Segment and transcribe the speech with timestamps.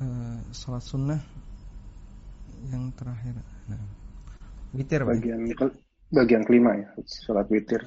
[0.00, 1.20] uh, sholat sunnah
[2.72, 3.36] yang terakhir.
[3.70, 3.80] Nah,
[4.74, 5.66] witir bagian ke,
[6.12, 6.88] bagian kelima ya,
[7.26, 7.80] sholat witir.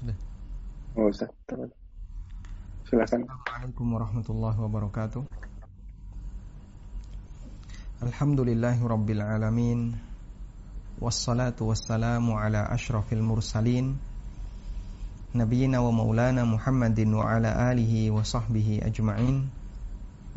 [0.00, 0.16] Sudah.
[0.98, 1.30] Oh, Ustaz.
[2.84, 3.26] Silakan.
[3.26, 5.22] Assalamualaikum warahmatullahi wabarakatuh.
[8.04, 9.96] Alhamdulillahi rabbil alamin.
[10.94, 13.98] Wassalatu wassalamu ala ashrafil mursalin
[15.34, 19.36] نبينا ومولانا محمد وعلى آله وصحبه أجمعين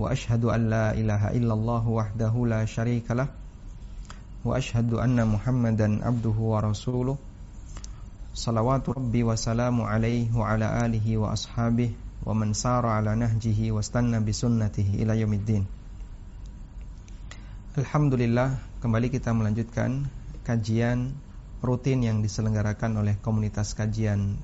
[0.02, 3.30] وأشهد أن لا إله إلا الله وحده لا شريك له
[4.42, 7.18] وأشهد أن محمدا عبده ورسوله
[8.34, 11.90] صلوات ربي وسلام عليه وعلى آله وأصحابه
[12.25, 15.66] ومن سار على نهجه واستنى بسنته إلى يوم الدين
[17.78, 20.09] Alhamdulillah kembali kita melanjutkan
[20.42, 21.14] kajian
[21.62, 24.42] rutin yang diselenggarakan oleh komunitas kajian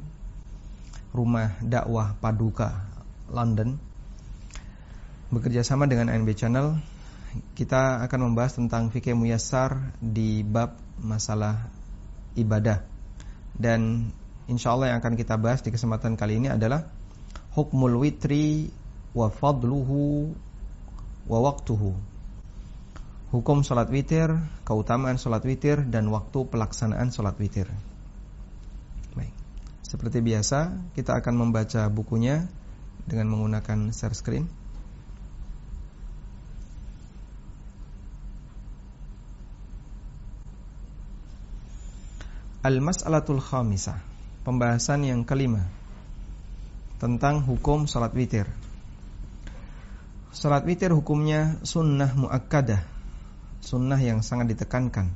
[1.14, 2.89] Rumah Dakwah Paduka
[3.30, 3.78] London.
[5.30, 6.78] Bekerja sama dengan NB Channel.
[7.53, 11.69] Kita akan membahas tentang fikih muyassar di bab masalah
[12.38, 12.81] ibadah.
[13.53, 14.09] Dan
[14.50, 16.89] insya Allah yang akan kita bahas di kesempatan kali ini adalah
[17.53, 18.73] hukmul witri
[19.14, 20.34] wa fadluhu
[21.30, 21.94] wa waktuhu
[23.34, 24.30] hukum sholat witir
[24.61, 27.69] keutamaan sholat witir dan waktu pelaksanaan sholat witir
[29.94, 32.50] seperti biasa, kita akan membaca bukunya
[33.06, 34.50] dengan menggunakan share screen.
[42.64, 44.00] Al-Mas'alatul Khamisah
[44.48, 45.68] Pembahasan yang kelima
[46.96, 48.48] Tentang hukum salat witir
[50.32, 52.88] Salat witir hukumnya sunnah muakkadah
[53.59, 55.12] Sunnah yang sangat ditekankan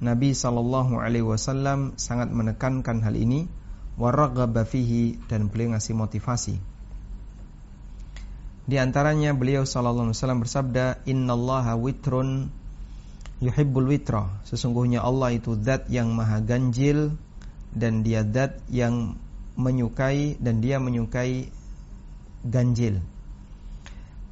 [0.00, 3.57] Nabi Wasallam sangat menekankan hal ini
[3.98, 6.56] waragaba fihi dan beliau ngasih motivasi.
[8.68, 12.52] Di antaranya beliau sallallahu alaihi wasallam bersabda, "Innallaha witrun
[13.42, 17.18] yuhibbul witra." Sesungguhnya Allah itu zat yang maha ganjil
[17.74, 19.18] dan dia zat yang
[19.58, 21.50] menyukai dan dia menyukai
[22.46, 23.02] ganjil.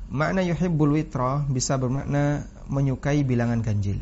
[0.07, 3.99] Makna yuhibbul witra bisa bermakna menyukai bilangan ganjil.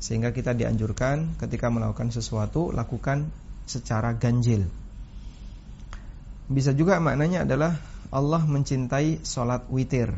[0.00, 3.28] Sehingga kita dianjurkan ketika melakukan sesuatu lakukan
[3.70, 4.66] secara ganjil.
[6.50, 7.78] Bisa juga maknanya adalah
[8.10, 10.10] Allah mencintai sholat witir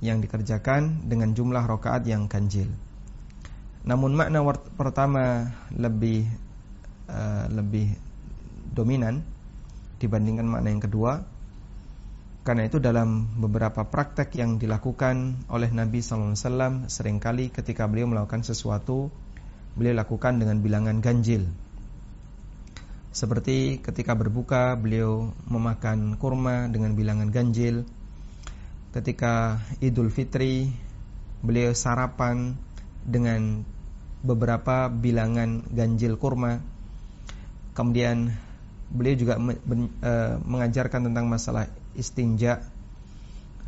[0.00, 2.72] yang dikerjakan dengan jumlah rokaat yang ganjil.
[3.84, 4.40] Namun makna
[4.80, 6.24] pertama lebih
[7.12, 7.92] uh, lebih
[8.72, 9.20] dominan
[10.00, 11.12] dibandingkan makna yang kedua.
[12.46, 18.40] Karena itu dalam beberapa praktek yang dilakukan oleh Nabi SAW sering kali ketika beliau melakukan
[18.40, 19.12] sesuatu
[19.78, 21.46] beliau lakukan dengan bilangan ganjil.
[23.14, 27.86] Seperti ketika berbuka beliau memakan kurma dengan bilangan ganjil.
[28.90, 30.68] Ketika Idul Fitri
[31.38, 32.58] beliau sarapan
[33.06, 33.62] dengan
[34.20, 36.58] beberapa bilangan ganjil kurma.
[37.72, 38.34] Kemudian
[38.90, 40.12] beliau juga e,
[40.42, 42.66] mengajarkan tentang masalah istinja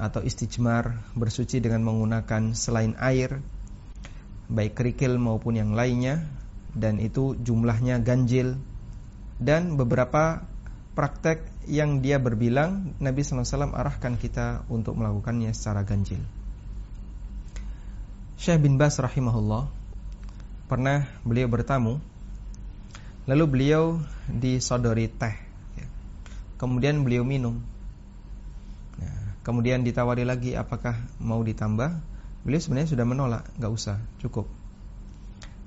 [0.01, 3.39] atau istijmar bersuci dengan menggunakan selain air
[4.51, 6.27] baik kerikil maupun yang lainnya
[6.75, 8.59] dan itu jumlahnya ganjil.
[9.41, 10.45] Dan beberapa
[10.93, 16.21] praktek yang dia berbilang Nabi SAW arahkan kita untuk melakukannya secara ganjil.
[18.37, 19.69] Syekh bin Bas rahimahullah
[20.65, 22.01] pernah beliau bertamu
[23.29, 24.01] lalu beliau
[24.33, 25.37] disodori teh
[25.77, 25.87] ya.
[26.57, 27.61] kemudian beliau minum.
[28.97, 32.10] Nah, kemudian ditawari lagi apakah mau ditambah
[32.41, 34.49] Beliau sebenarnya sudah menolak, nggak usah, cukup.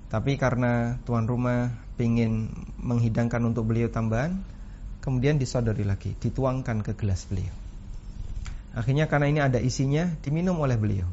[0.10, 2.50] Tapi karena tuan rumah ingin
[2.82, 4.42] menghidangkan untuk beliau tambahan,
[5.02, 7.54] kemudian disodori lagi, dituangkan ke gelas beliau.
[8.74, 11.06] Akhirnya karena ini ada isinya, diminum oleh beliau.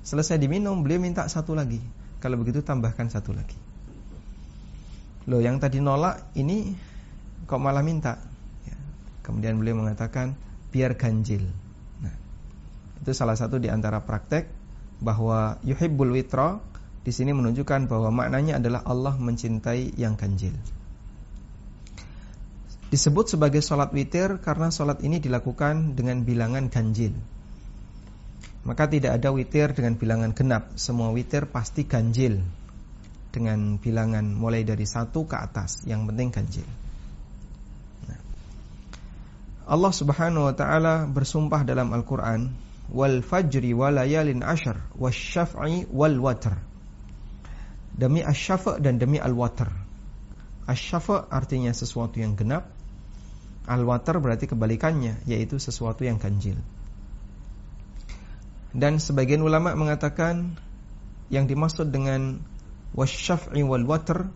[0.00, 1.80] Selesai diminum, beliau minta satu lagi.
[2.20, 3.56] Kalau begitu tambahkan satu lagi.
[5.28, 6.72] Loh yang tadi nolak ini
[7.44, 8.16] kok malah minta?
[8.64, 8.76] Ya.
[9.20, 10.32] Kemudian beliau mengatakan
[10.72, 11.44] biar ganjil.
[12.00, 12.14] Nah,
[13.04, 14.59] itu salah satu di antara praktek
[15.00, 16.60] bahwa yuhibbul witra
[17.00, 20.52] di sini menunjukkan bahwa maknanya adalah Allah mencintai yang ganjil.
[22.92, 27.14] Disebut sebagai sholat witir karena sholat ini dilakukan dengan bilangan ganjil.
[28.66, 30.76] Maka tidak ada witir dengan bilangan genap.
[30.76, 32.44] Semua witir pasti ganjil
[33.30, 35.86] dengan bilangan mulai dari satu ke atas.
[35.86, 36.68] Yang penting ganjil.
[38.10, 38.20] Nah.
[39.70, 46.58] Allah Subhanahu wa taala bersumpah dalam Al-Qur'an wal fajri walayalin ashar wasyaf'i wal watr
[47.94, 49.70] demi asyafa' dan demi al watr
[50.70, 52.70] Asyafa artinya sesuatu yang genap.
[53.66, 56.62] Al-watar berarti kebalikannya, yaitu sesuatu yang ganjil.
[58.70, 60.54] Dan sebagian ulama mengatakan
[61.26, 62.38] yang dimaksud dengan
[62.94, 64.30] wasyaf'i wal watr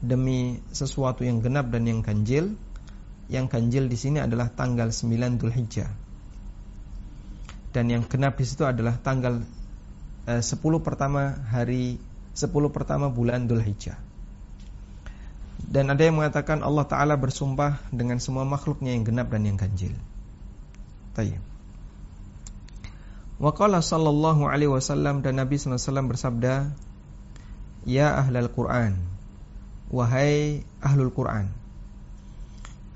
[0.00, 2.56] demi sesuatu yang genap dan yang ganjil.
[3.28, 6.07] Yang ganjil di sini adalah tanggal 9 Dzulhijjah.
[7.78, 9.38] Dan yang genap di situ adalah tanggal
[10.26, 12.02] eh, 10 pertama hari
[12.34, 13.94] 10 pertama bulan Dzulhijjah.
[15.62, 19.94] Dan ada yang mengatakan Allah Ta'ala bersumpah dengan semua makhluknya yang genap dan yang ganjil.
[21.14, 21.38] Tayyib.
[23.38, 26.74] Waqala sallallahu alaihi wasallam dan Nabi SAW bersabda,
[27.86, 28.98] Ya ahlal Quran,
[29.94, 31.54] wahai ahlul Quran.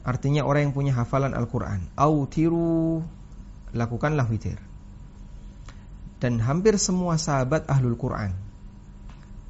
[0.02, 1.86] Artinya orang yang punya hafalan Al-Quran.
[1.94, 3.06] Autiru,
[3.70, 4.58] lakukanlah witir.
[6.22, 8.30] Dan hampir semua sahabat ahlul Quran,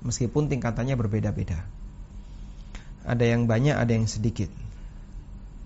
[0.00, 1.68] meskipun tingkatannya berbeda-beda
[3.02, 4.50] ada yang banyak, ada yang sedikit.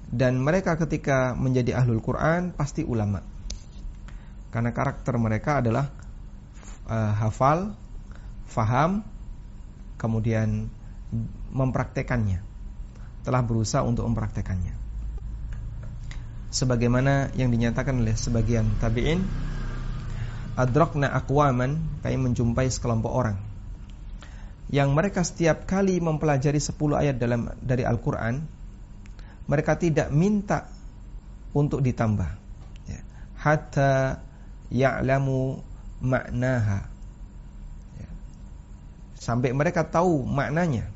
[0.06, 3.20] Dan mereka ketika menjadi ahlul Quran pasti ulama.
[4.54, 5.90] Karena karakter mereka adalah
[6.88, 7.76] uh, hafal,
[8.48, 9.04] faham,
[10.00, 10.72] kemudian
[11.52, 12.40] mempraktekannya.
[13.26, 14.72] Telah berusaha untuk mempraktekannya.
[16.54, 19.20] Sebagaimana yang dinyatakan oleh sebagian tabi'in,
[20.56, 23.38] adrakna aqwaman, kami menjumpai sekelompok orang.
[24.72, 28.42] Yang mereka setiap kali mempelajari 10 ayat dalam dari Al-Qur'an
[29.46, 30.66] mereka tidak minta
[31.54, 32.30] untuk ditambah.
[32.90, 33.00] Ya.
[33.38, 34.18] hatta
[34.74, 35.62] ya'lamu
[36.02, 36.90] maknaha
[37.94, 38.10] ya.
[39.14, 40.90] sampai mereka tahu maknanya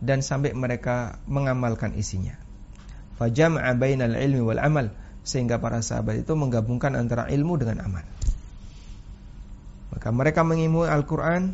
[0.00, 2.40] dan sampai mereka mengamalkan isinya.
[3.20, 4.88] Fajam'a bainal ilmi wal amal
[5.28, 8.02] sehingga para sahabat itu menggabungkan antara ilmu dengan amal
[9.92, 11.52] maka mereka mengilmui Al-Qur'an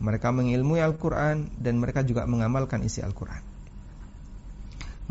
[0.00, 3.44] mereka mengilmui Al-Quran dan mereka juga mengamalkan isi Al-Quran.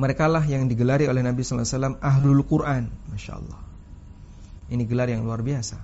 [0.01, 2.89] Mereka lah yang digelari oleh Nabi SAW Ahlul Quran.
[3.13, 3.61] Masya Allah.
[4.73, 5.77] Ini gelar yang luar biasa.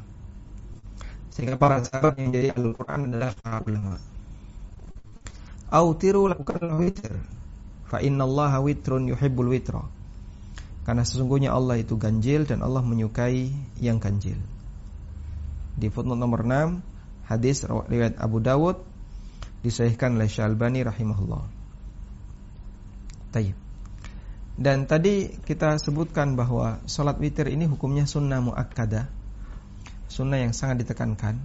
[1.38, 4.02] Sehingga para sahabat yang jadi Ahlul Quran adalah para ulama.
[5.70, 7.14] Autiru lakukanlah witir.
[7.86, 9.86] Fa inna Allah witrun yuhibbul witra.
[10.82, 14.38] Karena sesungguhnya Allah itu ganjil dan Allah menyukai yang ganjil.
[15.76, 18.80] Di footnote nomor 6 hadis riwayat Abu Dawud
[19.66, 21.44] disahihkan oleh Syalbani rahimahullah.
[23.34, 23.58] Tayyib.
[24.56, 29.12] Dan tadi kita sebutkan bahwa sholat witir ini hukumnya sunnah muakkada,
[30.08, 31.36] sunnah yang sangat ditekankan.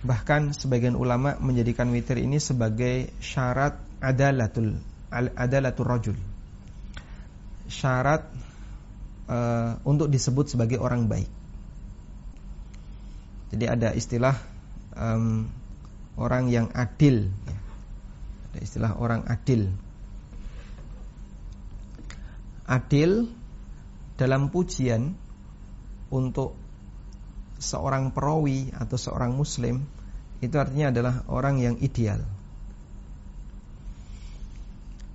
[0.00, 4.80] Bahkan sebagian ulama menjadikan witir ini sebagai syarat adalatul
[5.12, 6.16] adalatul rajul.
[7.68, 8.32] Syarat
[9.28, 11.28] uh, untuk disebut sebagai orang baik.
[13.50, 14.36] Jadi ada istilah
[14.98, 15.46] um,
[16.18, 17.30] orang yang adil.
[18.52, 19.70] Ada istilah orang adil.
[22.66, 23.30] Adil
[24.18, 25.14] dalam pujian
[26.10, 26.58] untuk
[27.56, 29.86] seorang perawi atau seorang muslim
[30.44, 32.20] itu artinya adalah orang yang ideal.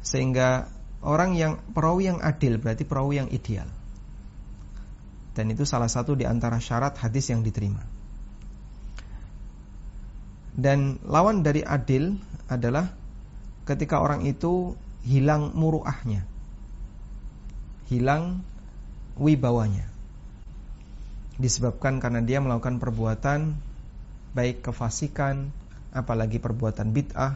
[0.01, 0.65] Sehingga
[1.05, 3.69] orang yang perawi yang adil berarti perawi yang ideal.
[5.31, 7.90] Dan itu salah satu di antara syarat hadis yang diterima.
[10.51, 12.19] Dan lawan dari adil
[12.51, 12.91] adalah
[13.63, 14.75] ketika orang itu
[15.07, 16.27] hilang muruahnya.
[17.87, 18.43] Hilang
[19.15, 19.87] wibawanya.
[21.39, 23.55] Disebabkan karena dia melakukan perbuatan
[24.31, 25.51] baik kefasikan,
[25.91, 27.35] apalagi perbuatan bid'ah,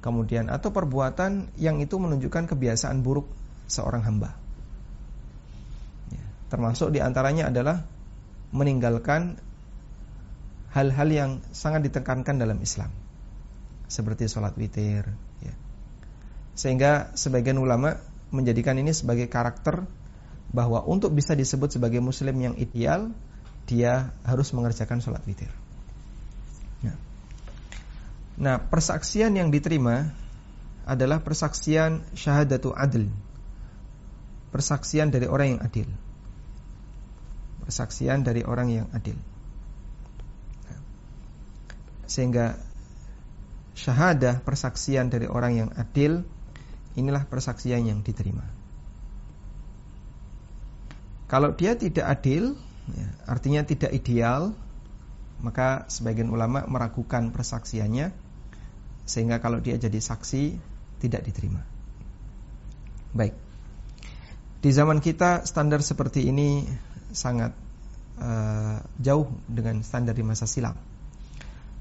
[0.00, 3.28] kemudian atau perbuatan yang itu menunjukkan kebiasaan buruk
[3.68, 4.36] seorang hamba.
[6.12, 7.84] Ya, termasuk di antaranya adalah
[8.52, 9.36] meninggalkan
[10.74, 12.90] hal-hal yang sangat ditekankan dalam Islam.
[13.86, 15.06] Seperti sholat witir
[15.38, 15.54] ya.
[16.58, 18.00] sehingga sebagian ulama
[18.34, 19.86] menjadikan ini sebagai karakter
[20.50, 23.14] bahwa untuk bisa disebut sebagai muslim yang ideal
[23.70, 25.52] dia harus mengerjakan sholat witir.
[26.82, 26.96] Nah,
[28.34, 30.10] nah persaksian yang diterima
[30.88, 33.08] adalah persaksian syahadatu adil
[34.54, 35.88] persaksian dari orang yang adil.
[37.66, 39.18] Persaksian dari orang yang adil
[42.06, 42.58] sehingga
[43.74, 46.22] syahadah persaksian dari orang yang adil
[46.94, 48.46] inilah persaksian yang diterima.
[51.26, 52.54] Kalau dia tidak adil,
[52.94, 54.54] ya, artinya tidak ideal,
[55.42, 58.14] maka sebagian ulama meragukan persaksiannya
[59.04, 60.56] sehingga kalau dia jadi saksi
[61.02, 61.60] tidak diterima.
[63.10, 63.34] Baik.
[64.62, 66.64] Di zaman kita standar seperti ini
[67.12, 67.52] sangat
[68.16, 70.93] uh, jauh dengan standar di masa silam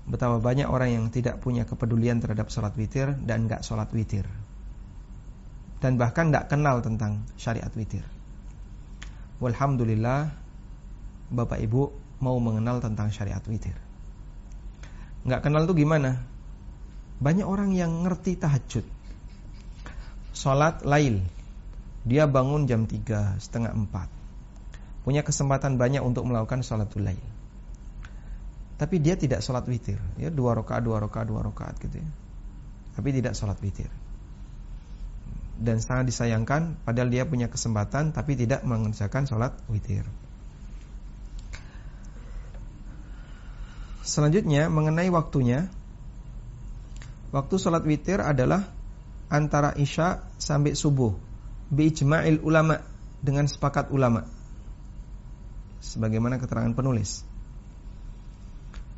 [0.03, 4.27] betapa banyak orang yang tidak punya kepedulian terhadap sholat witir dan nggak sholat witir
[5.83, 8.07] dan bahkan nggak kenal tentang syariat witir.
[9.43, 10.31] Walhamdulillah
[11.27, 11.91] Bapak Ibu
[12.23, 13.75] mau mengenal tentang syariat witir.
[15.27, 16.23] Nggak kenal tuh gimana?
[17.19, 18.87] Banyak orang yang ngerti tahajud.
[20.31, 21.19] Sholat lail.
[22.07, 25.03] Dia bangun jam 3, setengah 4.
[25.03, 27.32] Punya kesempatan banyak untuk melakukan sholat lail
[28.83, 29.95] tapi dia tidak sholat witir.
[30.19, 32.09] Ya dua rakaat dua rakaat dua rakaat gitu ya.
[32.99, 33.87] Tapi tidak sholat witir.
[35.55, 40.03] Dan sangat disayangkan padahal dia punya kesempatan tapi tidak mengerjakan sholat witir.
[44.03, 45.71] Selanjutnya mengenai waktunya.
[47.31, 48.67] Waktu sholat witir adalah
[49.31, 51.15] antara isya sampai subuh.
[51.71, 52.83] Biijma'il ulama
[53.23, 54.27] dengan sepakat ulama.
[55.79, 57.31] Sebagaimana keterangan penulis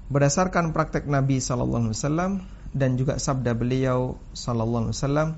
[0.05, 2.31] berdasarkan praktek Nabi sallallahu alaihi wasallam
[2.75, 5.29] dan juga sabda beliau sallallahu alaihi wasallam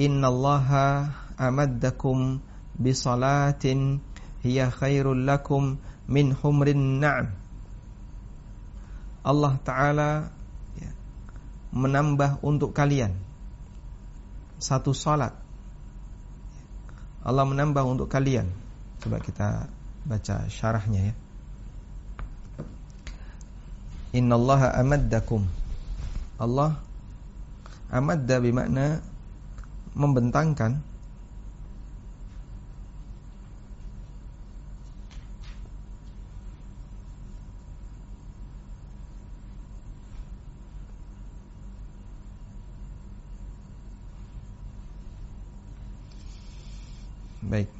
[0.00, 2.40] innallaha amaddakum
[2.76, 4.00] bi salatin
[4.40, 5.76] hiya khairul lakum
[6.08, 7.34] min humrin na'am.
[9.26, 10.30] Allah taala
[10.78, 10.90] ya,
[11.74, 13.12] menambah untuk kalian
[14.56, 15.34] satu salat.
[17.26, 18.46] Allah menambah untuk kalian.
[19.02, 19.66] Coba kita
[20.06, 21.14] baca syarahnya ya
[24.16, 25.44] Innallaha amaddakum.
[26.40, 26.80] Allah
[27.92, 29.04] amadda bermakna
[29.92, 30.80] membentangkan
[47.46, 47.75] Baik.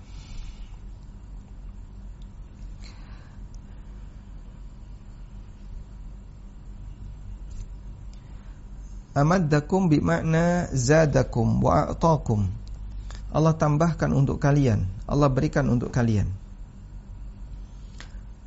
[9.16, 12.52] Amaddakum bimakna zadakum wa a'takum.
[13.32, 16.28] Allah tambahkan untuk kalian, Allah berikan untuk kalian.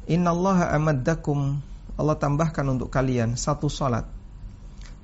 [0.06, 1.62] Innallaha amaddakum,
[1.98, 4.06] Allah tambahkan untuk kalian satu salat.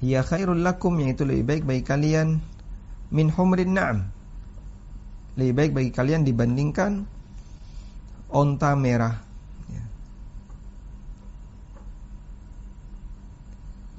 [0.05, 2.27] Ya khairul lakum yaitu lebih baik bagi kalian
[3.09, 3.97] min humrin na'am.
[5.35, 7.05] Lebih baik bagi kalian dibandingkan
[8.29, 9.21] onta merah.
[9.69, 9.83] Ya.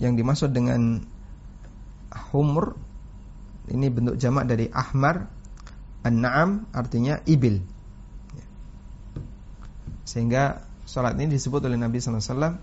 [0.08, 1.04] Yang dimaksud dengan
[2.16, 2.74] humur
[3.66, 5.26] ini bentuk jamak dari ahmar
[6.06, 7.62] an-na'am artinya ibil.
[10.06, 12.56] Sehingga sholat ini disebut oleh Nabi SAW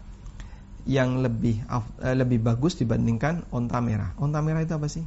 [0.88, 1.64] yang lebih
[2.04, 4.16] eh, lebih bagus dibandingkan onta merah.
[4.20, 5.04] Onta merah itu apa sih?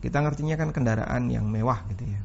[0.00, 2.20] Kita ngertinya kan kendaraan yang mewah gitu ya.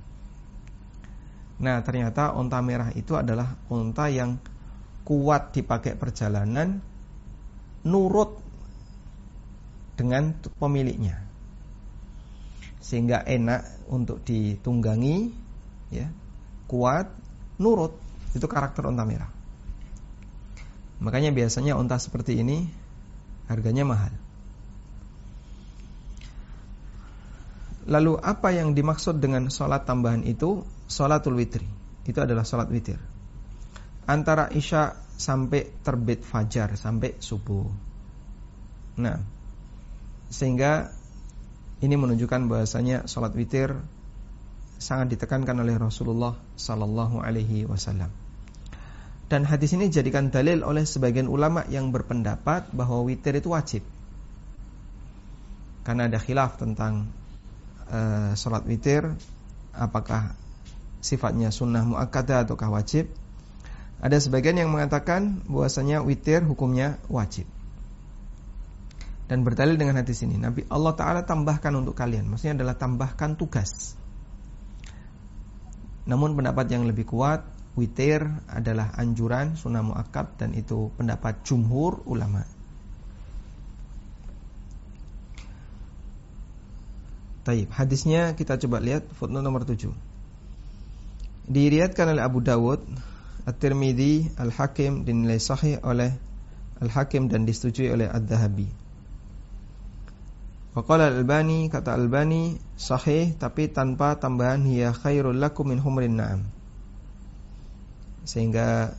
[1.62, 4.42] Nah ternyata onta merah itu adalah onta yang
[5.06, 6.82] kuat dipakai perjalanan
[7.86, 8.42] nurut
[9.96, 11.20] dengan pemiliknya.
[12.84, 15.34] Sehingga enak untuk ditunggangi
[15.90, 16.08] ya.
[16.66, 17.10] Kuat
[17.58, 17.96] nurut
[18.36, 19.32] itu karakter unta merah.
[21.00, 22.68] Makanya biasanya unta seperti ini
[23.48, 24.14] harganya mahal.
[27.86, 30.66] Lalu apa yang dimaksud dengan sholat tambahan itu?
[30.90, 31.66] Sholatul witri.
[32.06, 32.98] Itu adalah sholat witir.
[34.10, 37.66] Antara isya sampai terbit fajar sampai subuh.
[38.98, 39.35] Nah
[40.36, 40.92] sehingga
[41.80, 43.72] ini menunjukkan bahasanya sholat witir
[44.76, 48.12] sangat ditekankan oleh Rasulullah Sallallahu Alaihi Wasallam.
[49.32, 53.82] Dan hadis ini dijadikan dalil oleh sebagian ulama yang berpendapat bahwa witir itu wajib.
[55.88, 57.08] Karena ada khilaf tentang
[57.88, 59.08] uh, sholat witir,
[59.72, 60.36] apakah
[61.00, 63.08] sifatnya sunnah muakkadah ataukah wajib.
[64.04, 67.48] Ada sebagian yang mengatakan bahwasanya witir hukumnya wajib
[69.26, 72.30] dan berdalil dengan hadis ini Nabi Allah Ta'ala tambahkan untuk kalian.
[72.30, 73.98] Maksudnya adalah tambahkan tugas.
[76.06, 77.42] Namun pendapat yang lebih kuat
[77.76, 82.46] Witir adalah anjuran sunnah mu'akad Dan itu pendapat jumhur ulama.
[87.46, 87.70] Taib.
[87.74, 89.90] Hadisnya kita coba lihat footnote nomor 7
[91.46, 92.82] Diriatkan oleh Abu Dawud
[93.46, 96.18] At-Tirmidhi, Al-Hakim dinilai sahih oleh
[96.82, 98.85] Al-Hakim dan disetujui oleh Ad-Dahabi
[100.76, 106.44] Faqala al-Albani kata Albani sahih tapi tanpa tambahan hiya khairul lakum min humrin na'am.
[108.28, 108.92] Sehingga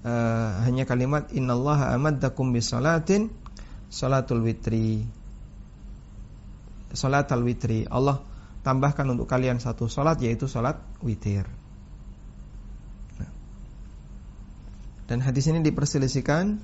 [0.00, 3.28] uh, hanya kalimat innallaha amaddakum bisalatin
[3.92, 5.04] salatul witri.
[6.96, 7.84] Salatul witri.
[7.92, 8.24] Allah
[8.64, 11.44] tambahkan untuk kalian satu salat yaitu salat witir.
[13.20, 13.32] Nah.
[15.04, 16.56] Dan hadis ini diperselisihkan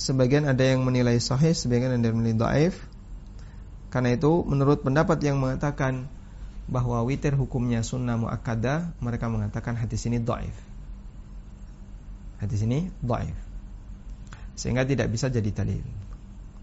[0.00, 2.91] sebagian ada yang menilai sahih, sebagian ada yang menilai dhaif.
[3.92, 6.08] Karena itu menurut pendapat yang mengatakan
[6.64, 10.56] bahwa witir hukumnya sunnah muakkadah, mereka mengatakan hadis ini dhaif.
[12.40, 13.36] Hadis ini dhaif.
[14.56, 15.84] Sehingga tidak bisa jadi dalil.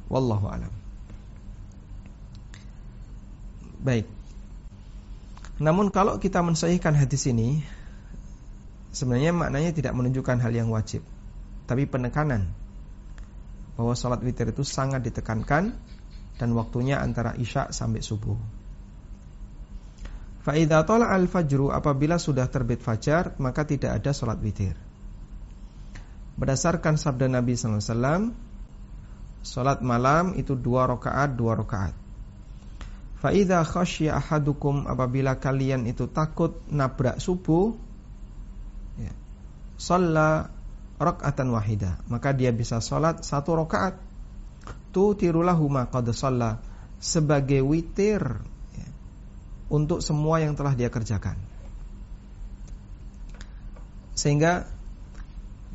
[0.09, 0.73] Wallahu alam.
[3.85, 4.09] Baik.
[5.61, 7.61] Namun kalau kita mensahihkan hadis ini
[8.89, 11.05] sebenarnya maknanya tidak menunjukkan hal yang wajib,
[11.69, 12.49] tapi penekanan
[13.77, 15.77] bahwa sholat witir itu sangat ditekankan
[16.39, 18.39] dan waktunya antara isya sampai subuh.
[20.39, 24.79] Fa'idha tola al-fajru apabila sudah terbit fajar maka tidak ada sholat witir.
[26.39, 28.31] Berdasarkan sabda Nabi SAW,
[29.43, 31.91] sholat malam itu dua rakaat dua rakaat.
[33.19, 37.75] Fa'idha khasya ahadukum apabila kalian itu takut nabrak subuh,
[38.95, 39.11] ya,
[39.75, 40.55] sholat
[40.95, 44.08] rakaatan wahidah maka dia bisa sholat satu rakaat.
[44.89, 46.07] Tu tirulahu qad
[46.99, 48.21] sebagai witir
[49.69, 51.37] untuk semua yang telah dia kerjakan.
[54.17, 54.67] Sehingga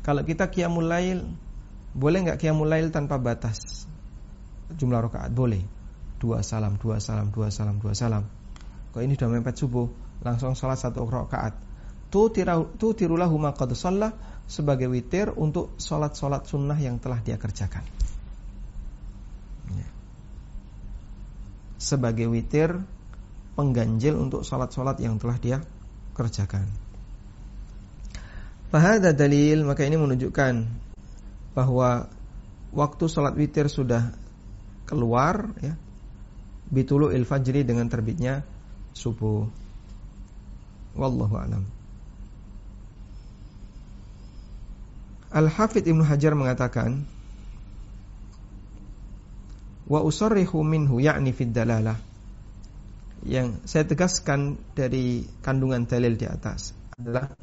[0.05, 1.25] kalau kita qiyamul lail
[1.95, 3.87] boleh nggak qiyamul lail tanpa batas
[4.73, 5.31] jumlah rakaat?
[5.31, 5.63] Boleh.
[6.19, 8.23] Dua salam, dua salam, dua salam, dua salam.
[8.91, 9.87] Kok ini sudah mepet subuh,
[10.23, 11.53] langsung sholat satu rakaat.
[12.11, 12.21] Tu
[12.79, 13.71] tu tirulahu qad
[14.45, 17.81] sebagai witir untuk sholat-sholat sunnah yang telah dia kerjakan.
[21.75, 22.75] Sebagai witir
[23.55, 25.57] pengganjil untuk sholat-sholat yang telah dia
[26.15, 26.67] kerjakan.
[28.71, 30.53] Fahada dalil maka ini menunjukkan
[31.55, 32.11] bahwa
[32.75, 34.11] waktu sholat witir sudah
[34.83, 35.79] keluar ya
[36.67, 38.43] bitulu il fajri dengan terbitnya
[38.91, 39.47] subuh.
[40.95, 41.63] Wallahu alam.
[45.35, 47.03] Al Hafidh Ibnu Hajar mengatakan
[49.85, 51.97] wa usarrihu minhu yakni fid dalalah
[53.25, 57.33] yang saya tegaskan dari kandungan dalil di atas adalah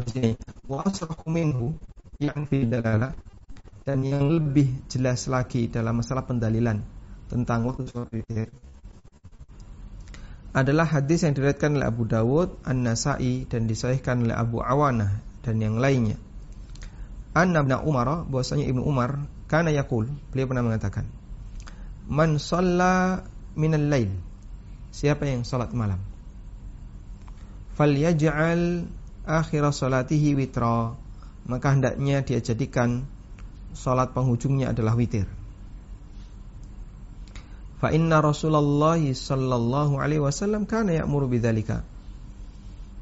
[0.00, 0.34] sini
[0.64, 1.76] wasrahu minhu
[2.16, 3.12] yang fi dalala
[3.82, 6.80] dan yang lebih jelas lagi dalam masalah pendalilan
[7.26, 8.48] tentang waktu sholat
[10.52, 15.80] adalah hadis yang diriwayatkan oleh Abu Dawud, An-Nasai dan disahihkan oleh Abu Awanah dan yang
[15.80, 16.20] lainnya.
[17.32, 21.04] Anna bin Umar bahwasanya Ibnu Umar karena yaqul, beliau pernah mengatakan,
[22.08, 23.20] "Man shalla
[23.52, 24.08] minal lail"
[24.88, 26.00] siapa yang sholat malam?
[27.76, 28.88] Falyaj'al
[29.28, 30.96] akhir salatihi witra.
[31.42, 33.04] Maka hendaknya dia jadikan
[33.76, 35.26] sholat penghujungnya adalah witir.
[37.82, 41.82] Fa inna Rasulullah sallallahu alaihi wasallam kana ya'muru bidzalika.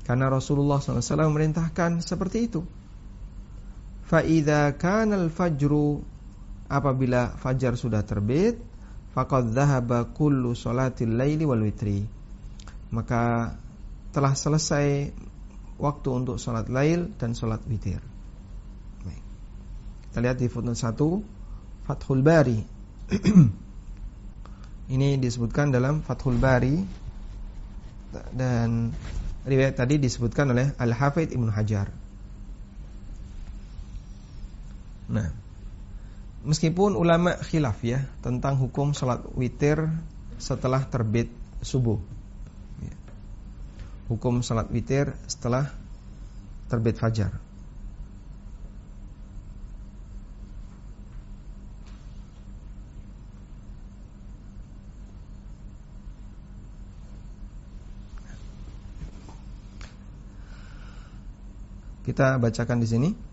[0.09, 2.67] Karena Rasulullah SAW memerintahkan seperti itu.
[4.09, 6.03] Fa idza kana al-fajru
[6.71, 8.63] apabila fajar sudah terbit
[9.11, 12.07] faqad dhahaba kullu salatil laili wal witri.
[12.95, 13.55] Maka
[14.11, 15.11] telah selesai
[15.79, 18.03] waktu untuk salat lail dan salat witir.
[20.11, 22.59] Kita lihat di footnote 1 Fathul Bari.
[24.95, 26.75] Ini disebutkan dalam Fathul Bari.
[28.35, 28.91] Dan
[29.47, 31.95] riwayat tadi disebutkan oleh Al-Hafidh Ibnu Hajar.
[35.15, 35.40] Nah
[36.41, 39.93] Meskipun ulama khilaf ya tentang hukum sholat witir
[40.41, 41.29] setelah terbit
[41.61, 42.01] subuh.
[42.81, 42.97] Ya.
[44.09, 45.69] Hukum sholat witir setelah
[46.73, 47.37] terbit fajar.
[62.01, 63.30] Kita bacakan di sini.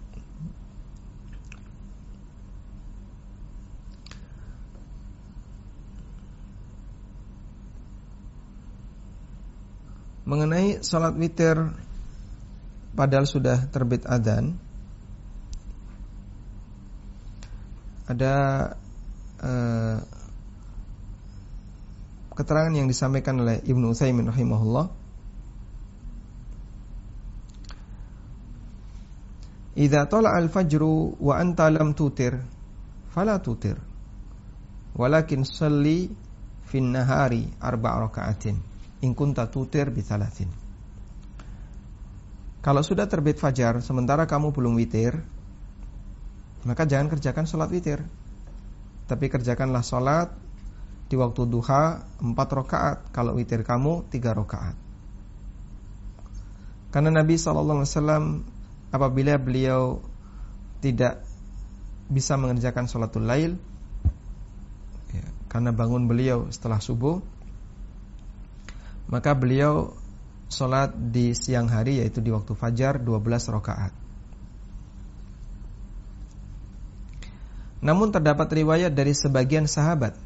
[10.27, 11.55] Mengenai salat witir
[12.91, 14.59] padahal sudah terbit adzan
[18.11, 18.35] ada
[19.39, 19.97] uh,
[22.35, 24.87] keterangan yang disampaikan oleh Ibnu Utsaimin rahimahullah.
[29.77, 32.39] Idza tala al-fajru wa anta lam tutir
[33.11, 33.79] fala tutir.
[34.97, 36.09] Walakin salli
[36.67, 38.76] fin nahari arba' raka'atin
[39.07, 40.51] in kunta tutir bisalasin.
[42.59, 45.23] Kalau sudah terbit fajar sementara kamu belum witir,
[46.67, 48.03] maka jangan kerjakan sholat witir.
[49.07, 50.35] Tapi kerjakanlah sholat
[51.07, 54.75] di waktu duha 4 rakaat, kalau witir kamu 3 rakaat.
[56.91, 57.87] Karena Nabi SAW
[58.91, 60.03] apabila beliau
[60.83, 61.23] tidak
[62.11, 63.59] bisa mengerjakan sholatul lail
[65.11, 67.19] ya, karena bangun beliau setelah subuh
[69.07, 69.95] maka beliau
[70.47, 73.93] sholat di siang hari yaitu di waktu fajar 12 rakaat.
[77.83, 80.17] Namun terdapat riwayat dari sebagian sahabat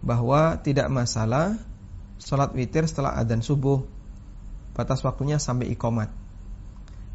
[0.00, 1.58] bahwa tidak masalah
[2.20, 3.84] sholat witir setelah adzan subuh
[4.72, 6.10] batas waktunya sampai ikomat.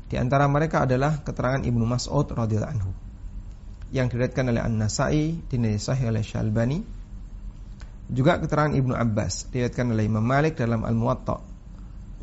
[0.10, 2.92] Di antara mereka adalah keterangan Ibnu Mas'ud radhiyallahu anhu
[3.90, 6.99] yang diriwayatkan oleh An-Nasa'i dinilai sahih oleh Syalbani.
[8.10, 11.46] Juga keterangan Ibnu Abbas diriwayatkan oleh Imam Malik dalam Al-Muwatta.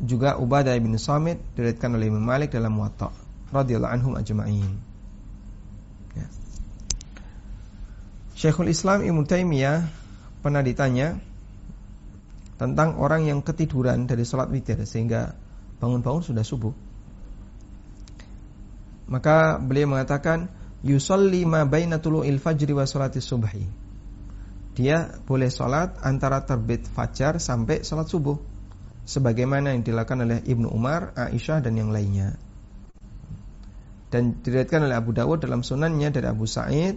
[0.03, 3.09] Juga Ubadah bin Samit diriwayatkan oleh Imam Malik dalam Muwatta
[3.55, 4.67] radhiyallahu anhum ajma'in.
[6.13, 6.27] Ya.
[8.35, 9.87] Syekhul Islam Ibnu Taimiyah
[10.43, 11.17] pernah ditanya
[12.59, 15.39] tentang orang yang ketiduran dari sholat witir sehingga
[15.79, 16.75] bangun-bangun sudah subuh.
[19.07, 20.51] Maka beliau mengatakan
[20.83, 23.86] yusalli ma baina tulu'il fajri wa salati subhi.
[24.77, 28.37] Dia boleh sholat antara terbit fajar sampai sholat subuh
[29.09, 32.37] sebagaimana yang dilakukan oleh Ibnu Umar, Aisyah dan yang lainnya.
[34.13, 36.93] Dan diriwayatkan oleh Abu Dawud dalam sunannya dari Abu Sa'id,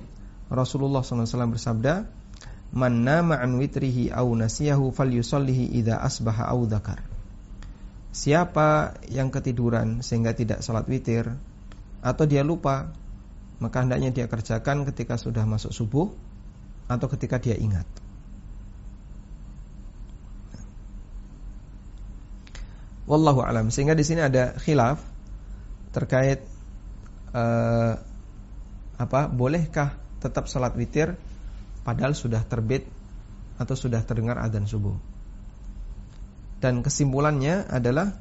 [0.52, 2.04] Rasulullah SAW bersabda,
[2.76, 7.00] "Man nama an witrihi au nasiyahu falyusallihi idza asbaha au dzakar."
[8.12, 11.32] Siapa yang ketiduran sehingga tidak salat witir
[12.04, 12.92] atau dia lupa
[13.62, 16.10] maka hendaknya dia kerjakan ketika sudah masuk subuh
[16.90, 17.86] atau ketika dia ingat.
[23.06, 23.70] Wallahu alam.
[23.70, 24.98] Sehingga di sini ada khilaf
[25.94, 26.42] terkait
[27.34, 27.94] uh,
[28.98, 31.14] apa bolehkah tetap salat witir
[31.86, 32.86] padahal sudah terbit
[33.58, 34.94] atau sudah terdengar adzan subuh.
[36.62, 38.14] Dan kesimpulannya adalah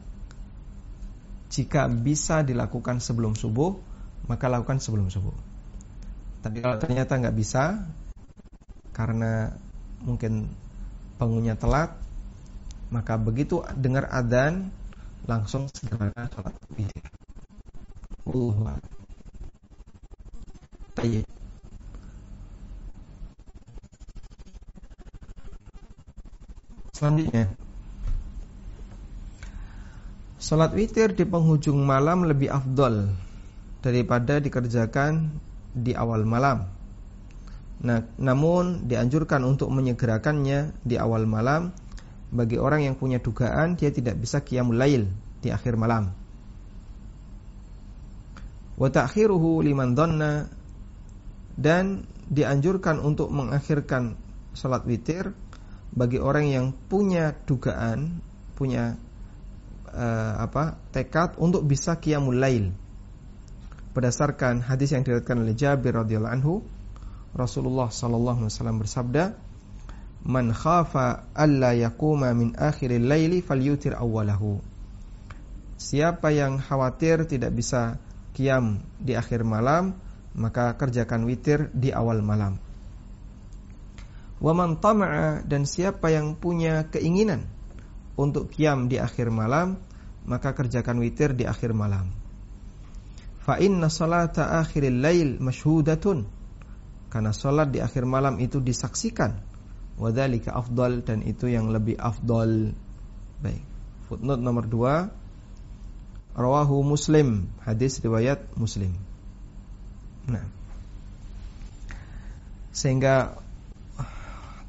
[1.49, 3.77] jika bisa dilakukan sebelum subuh
[4.25, 5.33] maka lakukan sebelum subuh.
[6.39, 7.83] Tapi kalau ternyata nggak bisa
[8.99, 9.55] karena
[10.03, 10.51] mungkin
[11.15, 11.95] bangunnya telat,
[12.91, 14.75] maka begitu dengar adzan
[15.23, 17.07] langsung segera sholat witir.
[18.27, 18.75] Allah.
[26.91, 27.47] Selanjutnya
[30.39, 33.15] Sholat witir di penghujung malam lebih afdol
[33.79, 35.31] daripada dikerjakan
[35.71, 36.78] di awal malam.
[37.79, 41.71] Nah, namun dianjurkan untuk menyegerakannya di awal malam
[42.29, 45.07] bagi orang yang punya dugaan dia tidak bisa qiyamul lail
[45.39, 46.11] di akhir malam.
[48.75, 50.51] Wa ta'khiruhu liman dhanna
[51.55, 54.15] dan dianjurkan untuk mengakhirkan
[54.55, 55.31] salat witir
[55.89, 58.21] bagi orang yang punya dugaan,
[58.59, 58.99] punya
[59.89, 60.77] uh, apa?
[60.91, 62.75] tekad untuk bisa qiyamul lail
[63.89, 66.53] berdasarkan hadis yang diriwayatkan oleh Jabir radhiyallahu anhu
[67.33, 69.23] Rasulullah sallallahu alaihi wasallam bersabda
[70.19, 74.59] Man khafa alla yaquma min akhiril laili falyutir awwalahu.
[75.79, 77.95] Siapa yang khawatir tidak bisa
[78.35, 79.95] kiam di akhir malam
[80.35, 82.59] maka kerjakan witir di awal malam.
[84.43, 87.47] Wa man tama'a dan siapa yang punya keinginan
[88.19, 89.79] untuk kiam di akhir malam
[90.27, 92.11] maka kerjakan witir di akhir malam.
[93.39, 96.27] Fa inna salata akhiril lail masyhudatun.
[97.09, 99.33] Karena salat di akhir malam itu disaksikan.
[99.99, 102.71] Wadzalika afdal dan itu yang lebih afdal.
[103.41, 103.65] Baik.
[104.07, 105.19] Footnote nomor 2
[106.39, 108.95] Rawahu Muslim, hadis riwayat Muslim.
[110.29, 110.47] Nah.
[112.71, 113.35] Sehingga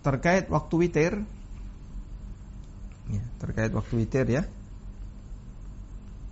[0.03, 1.13] terkait waktu witir
[3.07, 4.43] ya, terkait waktu witir ya.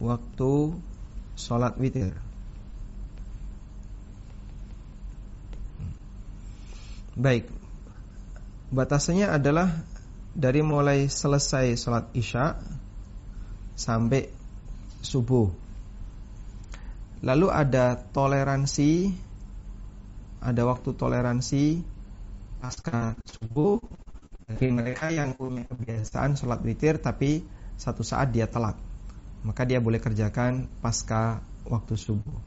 [0.03, 0.75] Waktu
[1.39, 2.19] salat witir.
[7.19, 7.51] Baik.
[8.71, 9.75] Batasannya adalah
[10.39, 12.55] dari mulai selesai sholat isya
[13.75, 14.31] sampai
[15.03, 15.51] subuh.
[17.27, 19.11] Lalu ada toleransi,
[20.39, 21.83] ada waktu toleransi
[22.63, 23.83] pasca subuh
[24.47, 27.43] bagi mereka yang punya kebiasaan sholat witir tapi
[27.75, 28.79] satu saat dia telat.
[29.43, 32.39] Maka dia boleh kerjakan pasca waktu subuh.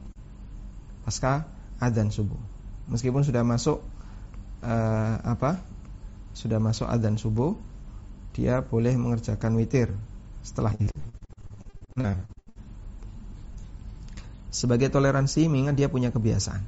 [1.04, 1.44] Pasca
[1.76, 2.40] adzan subuh.
[2.88, 3.84] Meskipun sudah masuk
[4.62, 5.60] uh, apa
[6.32, 7.58] sudah masuk adzan subuh
[8.32, 9.92] dia boleh mengerjakan witir
[10.40, 10.96] setelah itu.
[11.92, 12.16] Nah,
[14.48, 16.64] sebagai toleransi mengingat dia punya kebiasaan.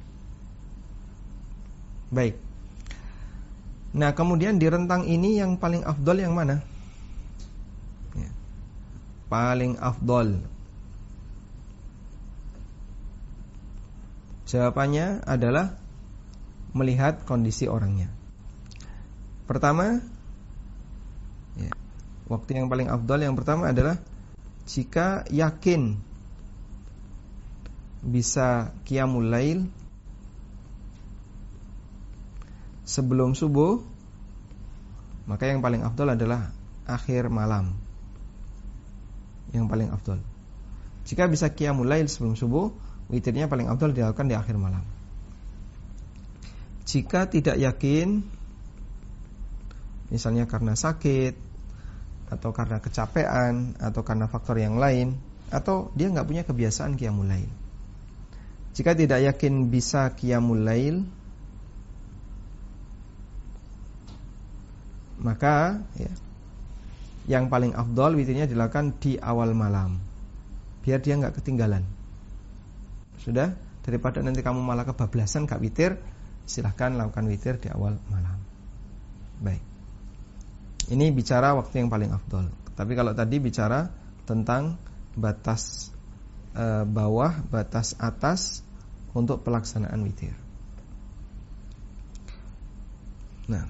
[2.13, 2.37] Baik.
[3.95, 6.61] Nah, kemudian di rentang ini yang paling afdol yang mana?
[8.13, 8.29] Ya.
[9.31, 10.43] Paling afdol.
[14.45, 15.84] Jawabannya adalah
[16.75, 18.11] melihat kondisi orangnya.
[19.47, 20.03] Pertama,
[21.55, 21.71] ya,
[22.27, 23.95] waktu yang paling afdal yang pertama adalah
[24.67, 25.95] jika yakin
[28.05, 29.71] bisa qiyamul lail
[32.85, 33.81] sebelum subuh,
[35.25, 36.51] maka yang paling afdal adalah
[36.85, 37.73] akhir malam.
[39.55, 40.19] Yang paling afdal.
[41.05, 42.73] Jika bisa qiyamul lail sebelum subuh,
[43.07, 44.94] witirnya paling afdal dilakukan di akhir malam.
[46.85, 48.21] Jika tidak yakin
[50.13, 51.33] misalnya karena sakit
[52.29, 55.17] atau karena kecapean atau karena faktor yang lain
[55.49, 57.49] atau dia nggak punya kebiasaan qiyamul lail.
[58.77, 61.05] Jika tidak yakin bisa qiyamul lail
[65.25, 66.11] maka ya,
[67.25, 69.97] yang paling afdol witirnya dilakukan di awal malam
[70.85, 71.81] biar dia nggak ketinggalan
[73.25, 75.97] sudah daripada nanti kamu malah kebablasan gak witir
[76.45, 78.39] silahkan lakukan witir di awal malam.
[79.41, 79.63] Baik.
[80.93, 82.49] Ini bicara waktu yang paling afdol.
[82.77, 83.89] Tapi kalau tadi bicara
[84.29, 84.77] tentang
[85.17, 85.89] batas
[86.53, 88.61] e, bawah batas atas
[89.17, 90.37] untuk pelaksanaan witir.
[93.49, 93.65] Nah.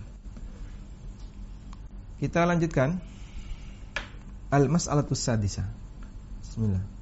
[2.20, 3.00] Kita lanjutkan.
[4.52, 5.68] Al-mas'alatus sadisa.
[6.40, 6.95] Bismillah.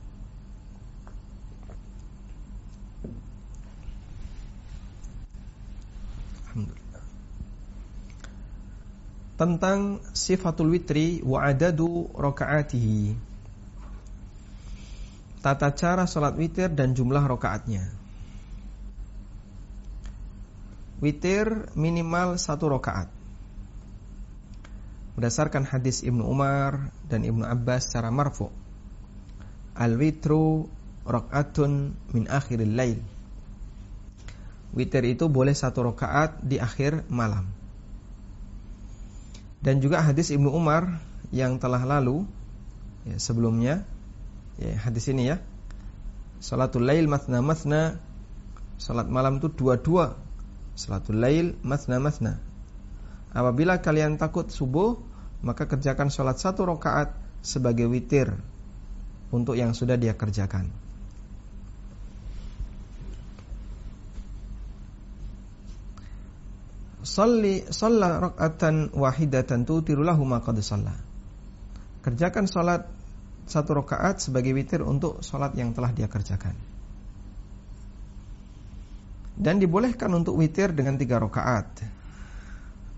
[9.44, 13.12] Tentang sifatul witri wa adadu rakaatihi.
[15.44, 17.92] Tata cara salat witir dan jumlah rakaatnya.
[21.04, 23.12] Witir minimal satu rakaat
[25.20, 28.48] berdasarkan hadis Ibnu Umar dan Ibnu Abbas secara marfu.
[29.76, 30.72] Al-witru
[31.04, 33.04] rak'atun min akhiril lail.
[34.72, 37.63] Witir itu boleh satu rakaat di akhir malam.
[39.64, 41.00] Dan juga hadis Ibnu Umar
[41.32, 42.28] yang telah lalu
[43.08, 43.88] ya, sebelumnya
[44.60, 45.40] ya, hadis ini ya.
[46.44, 48.04] Salatul lail matna matna
[48.76, 50.20] Salat malam itu dua-dua
[50.76, 52.44] Salatul lail matna matna
[53.32, 55.00] Apabila kalian takut subuh,
[55.42, 58.30] maka kerjakan sholat satu rakaat sebagai witir
[59.34, 60.70] untuk yang sudah dia kerjakan.
[67.14, 70.98] Salli shalla rakaatan wahidatan tutirulahu ma qad shalla.
[72.02, 72.90] Kerjakan sholat
[73.46, 76.58] satu rakaat sebagai witir untuk sholat yang telah dia kerjakan.
[79.38, 81.86] Dan dibolehkan untuk witir dengan tiga rakaat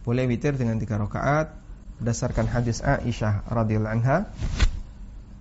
[0.05, 1.57] boleh witir dengan tiga rakaat
[1.97, 4.29] berdasarkan hadis Aisyah radhiyallahu anha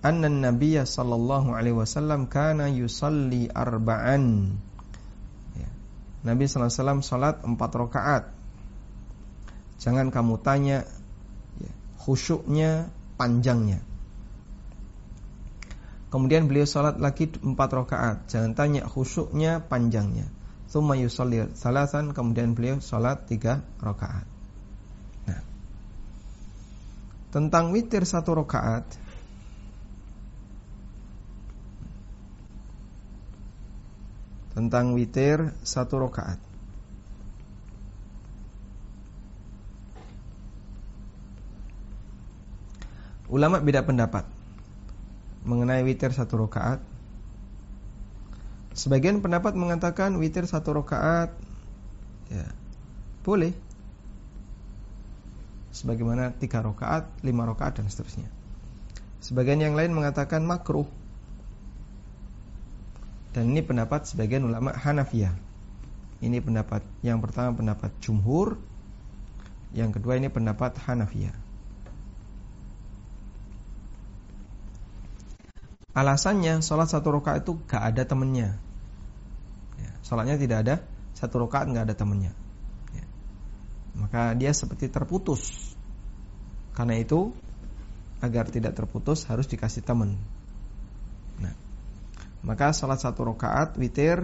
[0.01, 4.57] anna nabiyya sallallahu alaihi wasallam kana yusalli arba'an
[5.53, 5.69] ya.
[6.25, 8.23] Nabi sallallahu alaihi wasallam salat empat rakaat
[9.81, 10.87] jangan kamu tanya
[11.59, 13.81] ya, khusyuknya panjangnya
[16.05, 18.31] Kemudian beliau salat lagi empat rakaat.
[18.31, 20.31] Jangan tanya khusyuknya panjangnya.
[20.71, 22.15] Thumma yusalli salasan.
[22.15, 24.23] Kemudian beliau salat tiga rakaat.
[27.35, 28.87] tentang witir satu rakaat
[34.55, 36.39] tentang witir satu rakaat
[43.31, 44.25] ulama beda pendapat
[45.45, 46.81] mengenai witir satu rakaat
[48.75, 51.33] sebagian pendapat mengatakan witir satu rakaat
[52.33, 52.47] ya
[53.25, 53.53] boleh
[55.75, 58.31] sebagaimana tiga rakaat, lima rakaat dan seterusnya.
[59.19, 60.87] Sebagian yang lain mengatakan makruh.
[63.35, 65.35] Dan ini pendapat sebagian ulama Hanafiyah.
[66.23, 68.55] Ini pendapat yang pertama pendapat jumhur,
[69.75, 71.35] yang kedua ini pendapat Hanafiyah.
[75.95, 78.59] Alasannya sholat satu rakaat itu gak ada temennya.
[79.79, 80.75] Ya, sholatnya tidak ada
[81.15, 82.35] satu rakaat gak ada temennya
[83.95, 85.73] maka dia seperti terputus.
[86.75, 87.31] Karena itu
[88.19, 90.19] agar tidak terputus harus dikasih teman.
[91.39, 91.55] Nah,
[92.43, 94.19] maka salat satu rakaat witir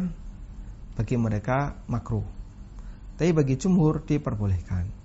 [0.99, 2.27] bagi mereka makruh.
[3.15, 5.00] Tapi bagi jumhur diperbolehkan.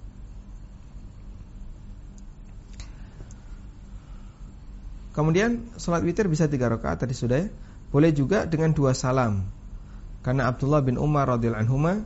[5.17, 7.49] Kemudian salat witir bisa tiga rakaat tadi sudah ya.
[7.89, 9.49] Boleh juga dengan dua salam.
[10.21, 12.05] Karena Abdullah bin Umar radhiyallahu anhu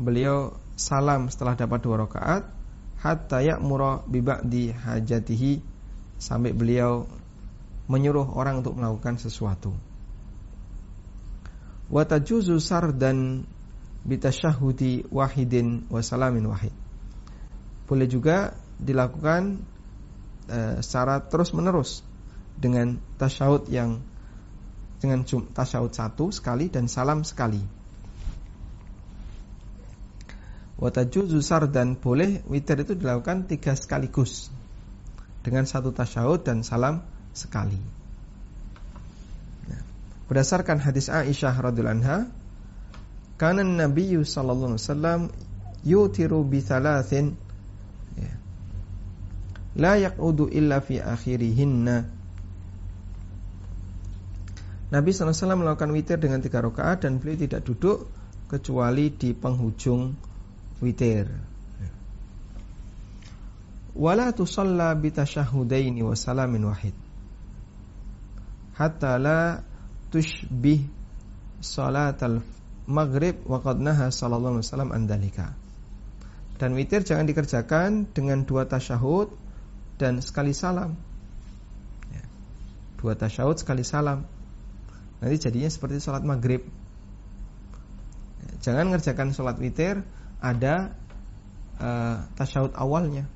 [0.00, 2.48] beliau salam setelah dapat dua rakaat
[3.04, 5.60] hatta ya'mura bi ba'di hajatihi
[6.16, 7.04] sampai beliau
[7.84, 9.76] menyuruh orang untuk melakukan sesuatu.
[11.92, 13.44] Watajuzu sardan
[14.08, 16.72] bitasyahudi wahidin wasalamin wahid.
[17.84, 19.60] Boleh juga dilakukan
[20.48, 22.00] e, secara terus menerus
[22.58, 24.02] dengan tasyahud yang
[25.02, 27.60] dengan tasyahud satu sekali dan salam sekali.
[30.74, 34.50] Watajuzu sardan boleh witir itu dilakukan tiga sekaligus
[35.44, 37.04] dengan satu tasyahud dan salam
[37.36, 38.04] sekali.
[40.24, 42.18] Berdasarkan hadis Aisyah radhiyallahu anha,
[43.36, 45.20] kana Nabi sallallahu alaihi wasallam
[45.84, 47.36] yutiru bi thalathin
[48.16, 48.32] ya.
[49.76, 52.08] la yaqudu illa fi akhirihinna.
[54.94, 58.06] Nabi SAW melakukan witir dengan tiga rakaat dan beliau tidak duduk
[58.46, 60.14] kecuali di penghujung
[60.78, 61.26] witir.
[63.94, 66.94] Wala tusalla bi tasyahudaini wa salamin wahid.
[68.78, 69.62] Hatta la
[70.14, 70.86] tushbih
[71.58, 72.42] salatal
[72.86, 75.58] maghrib wa qad naha sallallahu alaihi wasallam andalika.
[76.58, 79.30] Dan witir jangan dikerjakan dengan dua tasyahud
[79.98, 80.94] dan sekali salam.
[82.14, 82.22] Ya.
[82.98, 84.26] Dua tasyahud sekali salam.
[85.22, 86.64] Nanti jadinya seperti sholat maghrib.
[88.64, 90.00] Jangan ngerjakan sholat witir
[90.40, 90.96] ada
[91.78, 93.28] uh, tasyahud awalnya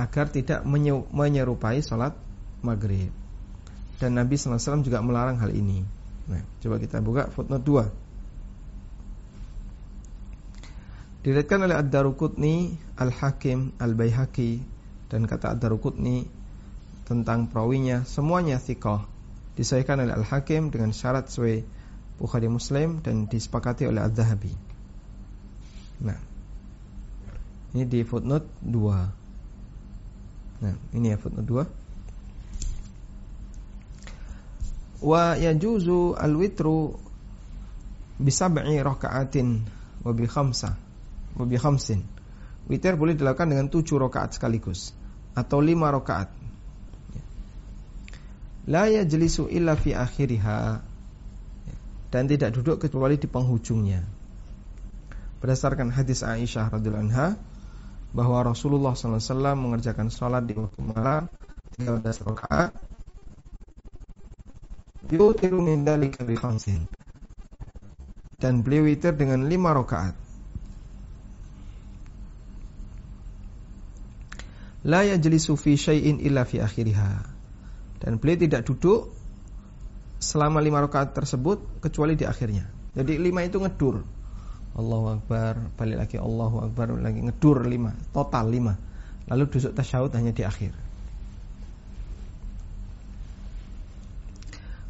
[0.00, 0.64] agar tidak
[1.12, 2.16] menyerupai sholat
[2.64, 3.12] maghrib.
[4.00, 5.84] Dan Nabi SAW juga melarang hal ini
[6.32, 7.92] Nah, coba kita buka footnote
[11.20, 14.64] 2 Diriatkan oleh Ad-Darukutni, Al-Hakim, Al-Bayhaqi
[15.12, 16.24] Dan kata Ad-Darukutni
[17.04, 19.04] Tentang perawinya Semuanya thikoh
[19.58, 21.64] Disahkan oleh Al-Hakim dengan syarat sesuai
[22.20, 24.52] Bukhari Muslim Dan disepakati oleh Ad-Zahabi
[26.06, 26.20] Nah
[27.74, 31.80] Ini di footnote 2 Nah ini ya footnote 2
[35.00, 36.92] wa yajuzu al-witru
[38.20, 39.64] bi sab'i raka'atin
[40.04, 40.76] wa bi khamsa
[41.36, 42.04] wa bi khamsin.
[42.68, 44.94] Witir boleh dilakukan dengan tujuh rakaat sekaligus
[45.34, 46.30] atau lima rakaat.
[48.70, 50.78] La yajlisu illa fi akhiriha
[52.14, 54.06] dan tidak duduk kecuali di penghujungnya.
[55.42, 57.34] Berdasarkan hadis Aisyah radhiyallahu anha
[58.14, 61.26] bahwa Rasulullah SAW mengerjakan sholat di waktu malam
[61.78, 62.74] 13 rakaat
[65.10, 66.86] yutiru min dalika bi khamsin.
[68.40, 70.16] Dan beliau witir dengan lima rakaat.
[74.86, 77.29] La yajlisu fi syai'in illa fi akhiriha.
[78.00, 79.12] Dan beliau tidak duduk
[80.20, 82.68] selama lima rakaat tersebut kecuali di akhirnya.
[82.96, 84.02] Jadi lima itu ngedur.
[84.70, 88.74] Allahu Akbar, balik lagi Allahu Akbar, lagi ngedur lima, total lima.
[89.28, 90.72] Lalu duduk tasyahud hanya di akhir.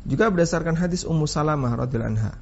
[0.07, 2.33] Juga berdasarkan hadis Ummu Salamah radhiyallahu anha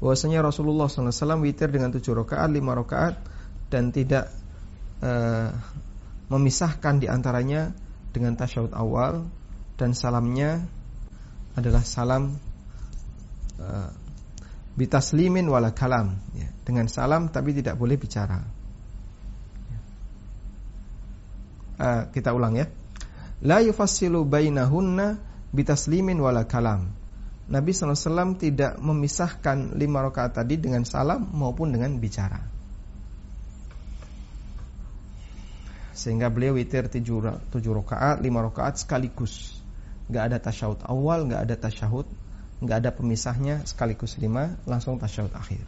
[0.00, 3.20] bahwasanya Rasulullah SAW witir dengan tujuh rakaat, lima rakaat
[3.68, 4.32] dan tidak
[5.04, 5.52] uh,
[6.32, 7.76] memisahkan di antaranya
[8.10, 9.28] dengan tasyahud awal
[9.80, 10.60] dan salamnya
[11.56, 12.36] adalah salam
[13.56, 13.88] uh,
[14.76, 18.44] bitaslimin wala kalam ya, dengan salam tapi tidak boleh bicara.
[21.80, 22.68] Uh, kita ulang ya.
[23.40, 25.16] La yufassilu bainahunna
[25.56, 26.92] bitaslimin wala kalam.
[27.50, 32.38] Nabi SAW tidak memisahkan lima rakaat tadi dengan salam maupun dengan bicara.
[35.90, 39.59] Sehingga beliau witir tujuh, tujuh rakaat, lima rakaat sekaligus.
[40.10, 42.06] Gak ada tasyahud awal, gak ada tasyahud,
[42.66, 45.62] gak ada pemisahnya sekaligus lima, langsung tasyahud akhir.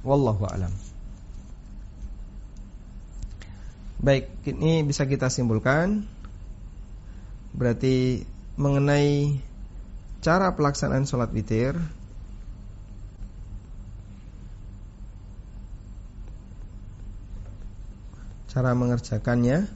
[0.00, 0.72] Wallahu a'lam.
[4.00, 6.04] Baik, ini bisa kita simpulkan.
[7.56, 8.24] Berarti
[8.56, 9.40] mengenai
[10.24, 11.76] cara pelaksanaan sholat witir
[18.56, 19.68] cara mengerjakannya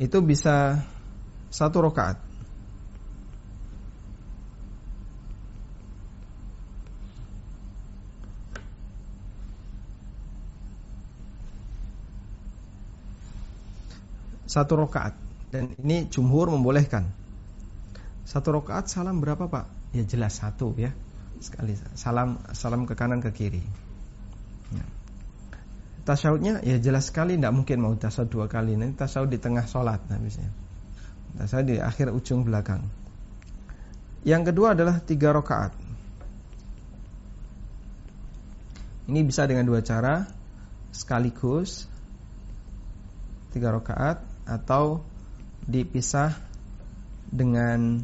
[0.00, 0.80] itu bisa
[1.52, 2.16] satu rakaat.
[14.48, 15.14] Satu rakaat.
[15.52, 17.04] Dan ini jumhur membolehkan.
[18.24, 19.68] Satu rakaat salam berapa pak?
[19.92, 20.96] Ya jelas satu ya.
[21.44, 21.76] Sekali.
[21.92, 23.89] Salam salam ke kanan ke kiri.
[26.10, 30.02] Tasyahudnya ya jelas sekali tidak mungkin mau tasyahud dua kali nanti tasyahud di tengah sholat
[30.10, 30.50] habisnya
[31.38, 32.82] tasyahud di akhir ujung belakang
[34.26, 35.70] yang kedua adalah tiga rakaat
[39.06, 40.26] ini bisa dengan dua cara
[40.90, 41.86] sekaligus
[43.54, 45.06] tiga rakaat atau
[45.66, 46.34] dipisah
[47.30, 48.02] dengan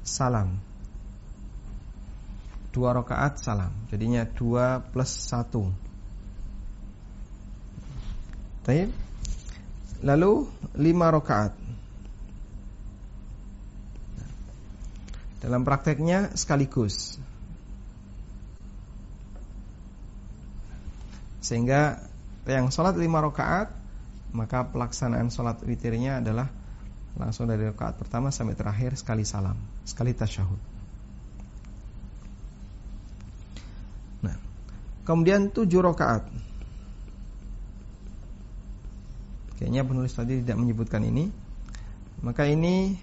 [0.00, 0.56] salam.
[2.70, 3.72] Dua rakaat salam.
[3.92, 5.68] Jadinya dua plus satu.
[8.64, 8.92] Taib.
[10.00, 10.48] Lalu
[10.80, 11.52] lima rakaat.
[15.40, 17.16] Dalam prakteknya sekaligus.
[21.40, 22.04] Sehingga
[22.44, 23.72] yang sholat lima rakaat
[24.30, 26.46] maka pelaksanaan sholat witirnya adalah
[27.18, 30.60] langsung dari rakaat pertama sampai terakhir sekali salam, sekali tasyahud.
[34.22, 34.36] Nah,
[35.02, 36.49] kemudian tujuh rakaat.
[39.60, 41.28] Kayaknya penulis tadi tidak menyebutkan ini.
[42.24, 42.96] Maka ini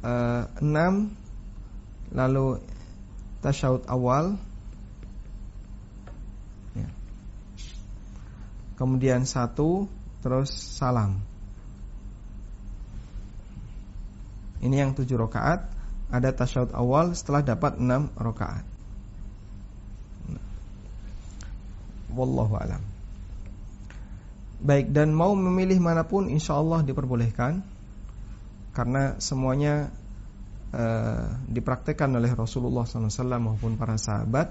[0.00, 1.12] uh, enam
[2.16, 2.64] lalu
[3.44, 4.40] tasyahud awal.
[6.72, 6.88] Ya.
[8.80, 9.84] kemudian satu
[10.24, 11.20] terus salam.
[14.64, 15.68] Ini yang tujuh rakaat.
[16.08, 18.64] Ada tasyahud awal setelah dapat enam rakaat.
[22.16, 22.95] Wallahu alam
[24.66, 27.62] baik dan mau memilih mana pun insya Allah diperbolehkan
[28.74, 29.94] karena semuanya
[30.74, 34.50] uh, dipraktekkan oleh Rasulullah SAW maupun para sahabat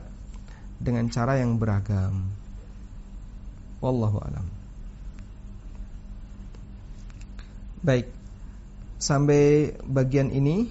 [0.80, 2.32] dengan cara yang beragam.
[3.84, 4.48] Wallahu alam.
[7.86, 8.10] Baik,
[8.98, 10.66] sampai bagian ini,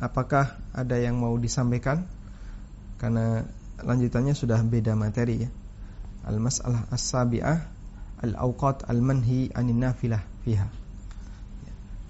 [0.00, 2.08] apakah ada yang mau disampaikan?
[2.96, 3.44] Karena
[3.84, 5.50] lanjutannya sudah beda materi ya.
[6.22, 7.58] Al-mas'alah as-sabi'ah
[8.22, 10.82] al-awqat al-manhi anin nafilah fiha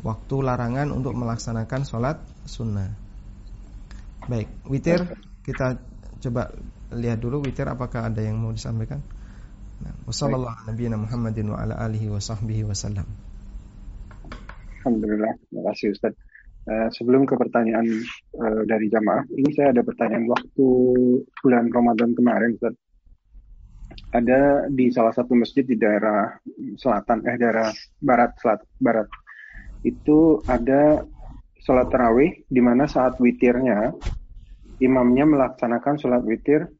[0.02, 2.90] waktu larangan untuk melaksanakan sholat sunnah.
[4.26, 5.02] Baik, witir
[5.46, 5.78] kita
[6.22, 6.50] coba
[6.94, 9.02] lihat dulu witir apakah ada yang mau disampaikan.
[9.82, 13.06] Nah, wassalamualaikum Muhammadin wa ala alihi wa sahbihi wasallam.
[14.82, 16.14] Alhamdulillah, terima kasih Ustaz.
[16.62, 17.86] Uh, sebelum ke pertanyaan
[18.38, 20.66] uh, dari jamaah, ini saya ada pertanyaan waktu
[21.42, 22.74] bulan Ramadan kemarin Ustaz.
[24.12, 26.36] Ada di salah satu masjid di daerah
[26.76, 27.68] selatan, eh daerah
[28.00, 29.08] barat, selat, barat
[29.82, 31.02] itu ada
[31.62, 33.94] sholat tarawih di mana saat witirnya
[34.82, 36.70] imamnya melaksanakan sholat witir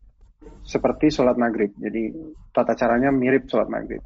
[0.67, 1.71] seperti sholat maghrib.
[1.79, 2.11] Jadi
[2.51, 4.03] tata caranya mirip sholat maghrib.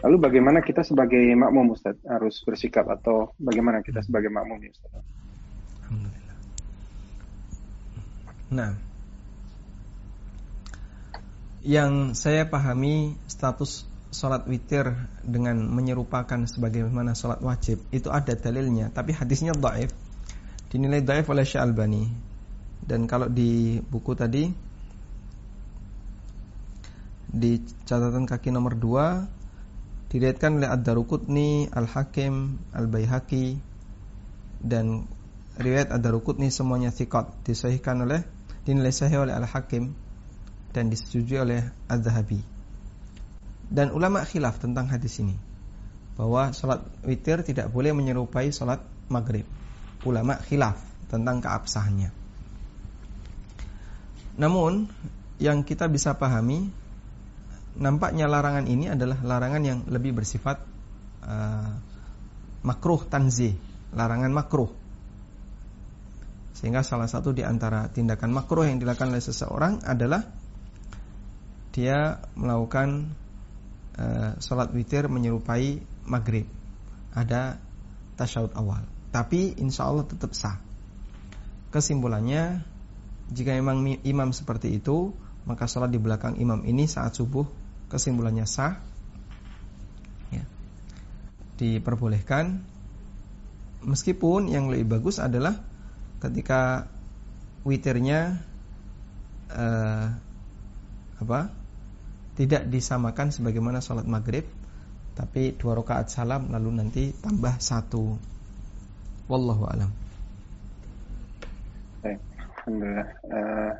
[0.00, 4.88] Lalu bagaimana kita sebagai makmum Ustaz harus bersikap atau bagaimana kita sebagai makmum Ustaz?
[5.84, 6.38] Alhamdulillah.
[8.50, 8.72] Nah,
[11.60, 14.90] yang saya pahami status sholat witir
[15.22, 18.90] dengan menyerupakan sebagaimana sholat wajib itu ada dalilnya.
[18.90, 19.92] Tapi hadisnya dhaif
[20.72, 22.10] dinilai dhaif oleh Syalbani
[22.86, 24.48] dan kalau di buku tadi
[27.30, 27.52] di
[27.86, 33.62] catatan kaki nomor 2 diriatkan oleh Ad-Daruqutni, Al-Hakim, Al-Baihaqi
[34.58, 35.06] dan
[35.54, 38.26] riwayat Ad-Daruqutni semuanya thiqat disahihkan oleh
[38.66, 39.94] dinilai sahih oleh Al-Hakim
[40.70, 42.60] dan disetujui oleh Az-Zahabi
[43.70, 45.38] dan ulama khilaf tentang hadis ini
[46.18, 49.46] bahwa sholat witir tidak boleh menyerupai sholat maghrib.
[50.02, 52.10] Ulama khilaf tentang keabsahannya.
[54.36, 54.90] Namun
[55.38, 56.68] yang kita bisa pahami
[57.78, 60.60] nampaknya larangan ini adalah larangan yang lebih bersifat
[61.24, 61.72] uh,
[62.66, 63.54] makruh tanzih,
[63.94, 64.68] larangan makruh.
[66.58, 70.39] Sehingga salah satu di antara tindakan makruh yang dilakukan oleh seseorang adalah
[71.70, 73.14] dia melakukan
[73.94, 76.46] uh, sholat witir menyerupai maghrib.
[77.14, 77.58] Ada
[78.18, 78.82] tasyahud awal.
[79.10, 80.58] Tapi insya Allah tetap sah.
[81.70, 82.66] Kesimpulannya
[83.30, 85.14] jika memang imam seperti itu
[85.46, 87.46] maka sholat di belakang imam ini saat subuh
[87.90, 88.82] kesimpulannya sah.
[90.30, 90.46] Ya.
[91.58, 92.66] diperbolehkan.
[93.80, 95.56] Meskipun yang lebih bagus adalah
[96.20, 96.90] ketika
[97.64, 98.44] witirnya
[99.48, 100.06] uh,
[101.20, 101.59] apa
[102.40, 104.48] tidak disamakan sebagaimana sholat maghrib
[105.12, 108.16] tapi dua rakaat salam lalu nanti tambah satu.
[109.28, 109.92] Wallahu alam.
[112.00, 113.08] Alhamdulillah.
[113.28, 113.72] Uh,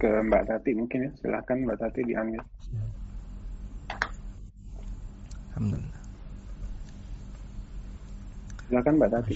[0.00, 1.10] ke Mbak Tati mungkin ya.
[1.20, 2.40] Silahkan Mbak Tati diambil.
[5.52, 6.00] Alhamdulillah.
[8.72, 9.34] Silakan Mbak Tati.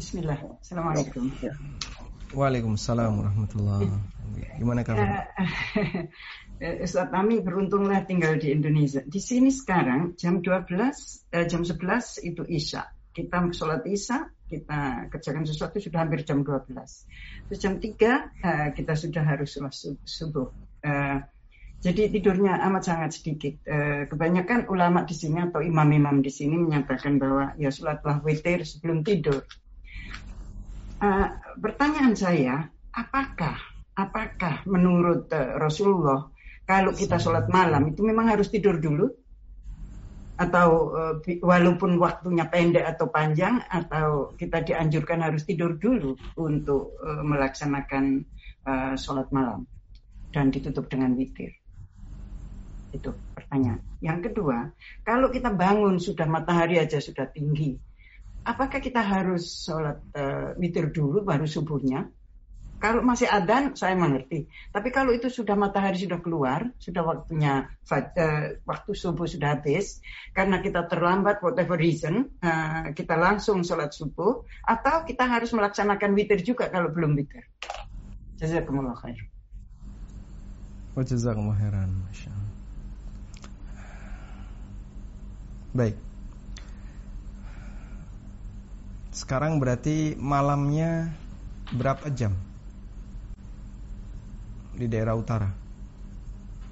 [0.00, 0.38] Bismillah.
[0.64, 1.28] Assalamualaikum.
[1.44, 1.52] Ya.
[2.34, 3.88] Waalaikumsalam warahmatullahi
[4.58, 5.30] Gimana kabar?
[6.54, 9.02] Uh, Ustaz kami beruntunglah tinggal di Indonesia.
[9.02, 12.82] Di sini sekarang jam 12, eh, jam 11 itu Isya.
[13.14, 17.06] Kita sholat Isya, kita kerjakan sesuatu sudah hampir jam 12.
[17.50, 17.90] Terus jam 3
[18.42, 19.74] uh, kita sudah harus sholat
[20.06, 20.50] subuh.
[20.82, 21.22] Uh,
[21.84, 23.60] Jadi tidurnya amat sangat sedikit.
[23.68, 29.04] Eh, kebanyakan ulama di sini atau imam-imam di sini menyatakan bahwa ya sholatlah witir sebelum
[29.04, 29.44] tidur.
[31.04, 31.26] Eh,
[31.60, 32.64] pertanyaan saya,
[32.96, 33.60] apakah
[33.92, 36.32] apakah menurut eh, Rasulullah
[36.64, 39.12] kalau kita sholat malam itu memang harus tidur dulu?
[40.34, 40.90] Atau
[41.46, 48.26] walaupun waktunya pendek atau panjang, atau kita dianjurkan harus tidur dulu untuk melaksanakan
[48.98, 49.62] sholat malam
[50.34, 51.54] dan ditutup dengan witir?
[52.90, 53.78] Itu pertanyaan.
[54.02, 54.74] Yang kedua,
[55.06, 57.78] kalau kita bangun sudah matahari aja sudah tinggi,
[58.44, 62.06] apakah kita harus sholat uh, witir dulu baru subuhnya?
[62.78, 64.44] Kalau masih adan, saya mengerti.
[64.68, 70.04] Tapi kalau itu sudah matahari sudah keluar, sudah waktunya uh, waktu subuh sudah habis,
[70.36, 76.44] karena kita terlambat whatever reason, uh, kita langsung sholat subuh, atau kita harus melaksanakan witir
[76.44, 77.48] juga kalau belum witir.
[78.36, 79.32] Jazakumullah khair.
[80.92, 81.88] Wajazakumullah khairan.
[81.88, 82.52] Masya Allah.
[85.72, 85.96] Baik.
[89.14, 91.14] Sekarang berarti malamnya
[91.70, 92.34] berapa jam
[94.74, 95.54] di daerah utara?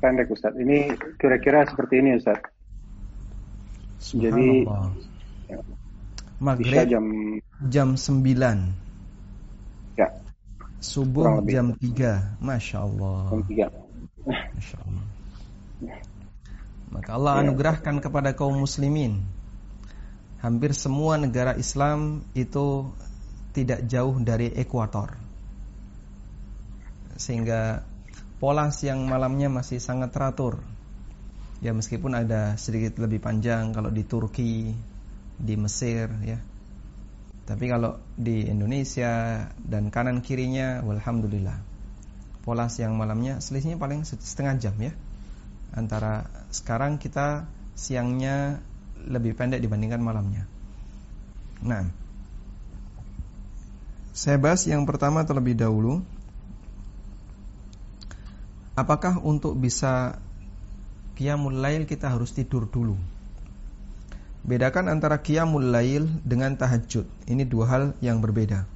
[0.02, 0.50] Pendek Ustaz.
[0.58, 0.90] Ini
[1.22, 2.42] kira-kira seperti ini Ustaz.
[4.10, 4.66] Jadi
[5.46, 5.62] ya,
[6.42, 7.06] maghrib jam
[7.70, 9.94] jam 9.
[9.94, 10.10] Ya.
[10.82, 12.42] Subuh jam 3.
[12.42, 13.38] Masya Allah.
[13.38, 13.70] Jam 3.
[14.26, 15.06] Masya Allah.
[16.92, 17.46] Maka Allah ya.
[17.46, 19.22] anugerahkan kepada kaum muslimin
[20.42, 22.90] Hampir semua negara Islam itu
[23.54, 25.14] tidak jauh dari ekuator.
[27.14, 27.86] Sehingga
[28.42, 30.58] pola siang malamnya masih sangat teratur.
[31.62, 34.74] Ya meskipun ada sedikit lebih panjang kalau di Turki,
[35.38, 36.42] di Mesir ya.
[37.46, 41.58] Tapi kalau di Indonesia dan kanan kirinya, alhamdulillah,
[42.42, 44.90] pola siang malamnya selisihnya paling setengah jam ya.
[45.70, 47.46] Antara sekarang kita
[47.78, 48.58] siangnya
[49.06, 50.46] lebih pendek dibandingkan malamnya.
[51.62, 51.86] Nah,
[54.12, 56.04] saya bahas yang pertama terlebih dahulu.
[58.72, 60.16] Apakah untuk bisa
[61.16, 62.96] qiyamul lail kita harus tidur dulu?
[64.42, 67.06] Bedakan antara qiyamul lail dengan tahajud.
[67.30, 68.66] Ini dua hal yang berbeda.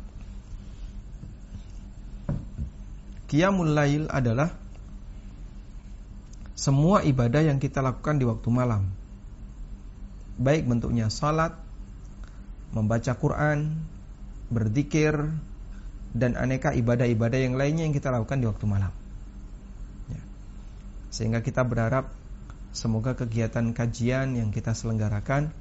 [3.27, 4.55] Qiyamul lail adalah
[6.57, 8.89] semua ibadah yang kita lakukan di waktu malam.
[10.37, 11.57] Baik bentuknya salat,
[12.73, 13.81] membaca Quran,
[14.53, 15.17] berzikir,
[16.17, 18.93] dan aneka ibadah-ibadah yang lainnya yang kita lakukan di waktu malam.
[20.09, 20.23] Ya.
[21.13, 22.13] Sehingga kita berharap
[22.77, 25.53] semoga kegiatan kajian yang kita selenggarakan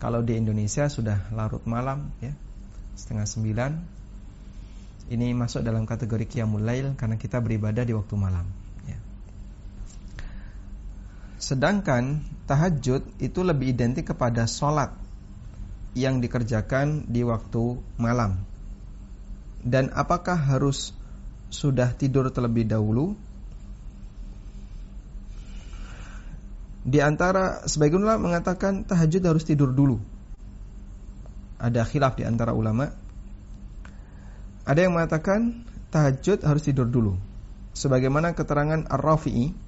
[0.00, 2.32] kalau di Indonesia sudah larut malam ya
[2.96, 3.72] setengah sembilan
[5.12, 8.65] ini masuk dalam kategori qiyamul lail karena kita beribadah di waktu malam.
[11.46, 14.90] Sedangkan tahajud itu lebih identik kepada sholat
[15.94, 18.42] yang dikerjakan di waktu malam.
[19.62, 20.90] Dan apakah harus
[21.54, 23.14] sudah tidur terlebih dahulu?
[26.82, 30.02] Di antara sebagian ulama mengatakan tahajud harus tidur dulu.
[31.62, 32.90] Ada khilaf di antara ulama.
[34.66, 35.62] Ada yang mengatakan
[35.94, 37.14] tahajud harus tidur dulu.
[37.70, 39.65] Sebagaimana keterangan Ar-Rafi'i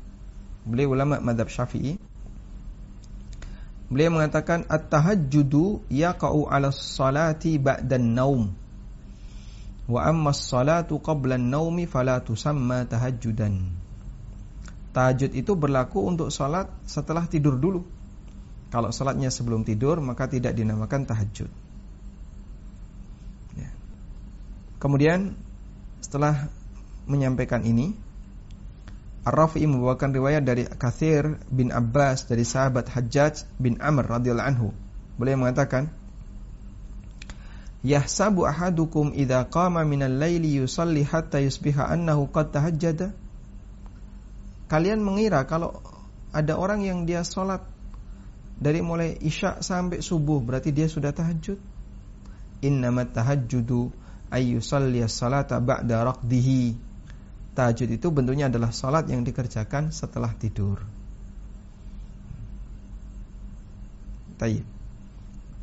[0.68, 1.96] Beliau ulama madhab syafi'i.
[3.88, 8.52] Beliau mengatakan At-tahajjudu yaqa'u ala salati ba'dan naum
[9.88, 13.72] Wa amma salatu qabla naumi fala tusamma tahajjudan.
[14.92, 17.80] Tahajud itu berlaku untuk salat setelah tidur dulu.
[18.68, 21.48] Kalau salatnya sebelum tidur maka tidak dinamakan tahajud.
[23.56, 23.72] Ya.
[24.76, 25.32] Kemudian
[26.04, 26.52] setelah
[27.08, 27.96] menyampaikan ini
[29.28, 34.68] Ar-Rafi'i membawakan riwayat dari Kathir bin Abbas dari sahabat Hajjaj bin Amr radhiyallahu anhu.
[35.20, 35.92] Beliau mengatakan,
[37.84, 43.12] Yahsabu ahadukum idza qama minal laili yusalli hatta yusbiha annahu qad tahajjada.
[44.72, 45.78] Kalian mengira kalau
[46.32, 47.62] ada orang yang dia sholat
[48.58, 51.60] dari mulai isya sampai subuh berarti dia sudah tahajud.
[52.64, 53.94] Innamat tahajjudu
[54.34, 56.87] ayyusalli as-salata ba'da raqdihi
[57.58, 60.78] Tahajud itu bentuknya adalah sholat yang dikerjakan setelah tidur.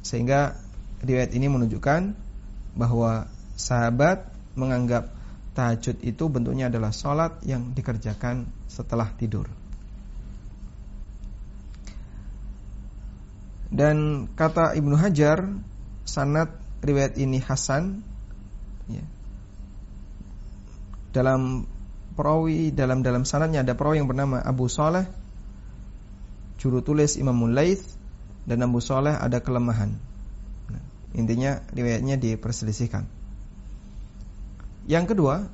[0.04, 0.60] Sehingga
[1.00, 2.12] riwayat ini menunjukkan
[2.76, 4.28] bahwa sahabat
[4.60, 5.16] menganggap
[5.56, 9.48] tahajud itu bentuknya adalah sholat yang dikerjakan setelah tidur.
[13.72, 15.48] Dan kata Ibnu Hajar,
[16.04, 16.52] sanat
[16.84, 18.04] riwayat ini Hasan
[18.92, 19.04] ya,
[21.16, 21.64] dalam
[22.16, 25.06] perawi dalam dalam sanadnya ada perawi yang bernama Abu Saleh
[26.60, 27.96] juru tulis Imam Laits
[28.48, 29.94] dan Abu Saleh ada kelemahan.
[30.72, 33.06] Nah, intinya riwayatnya diperselisihkan.
[34.86, 35.46] Yang kedua,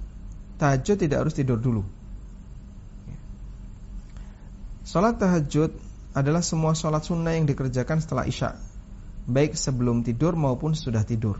[0.59, 1.83] tahajud tidak harus tidur dulu.
[4.83, 5.71] Salat tahajud
[6.11, 8.59] adalah semua salat sunnah yang dikerjakan setelah isya,
[9.23, 11.39] baik sebelum tidur maupun sudah tidur.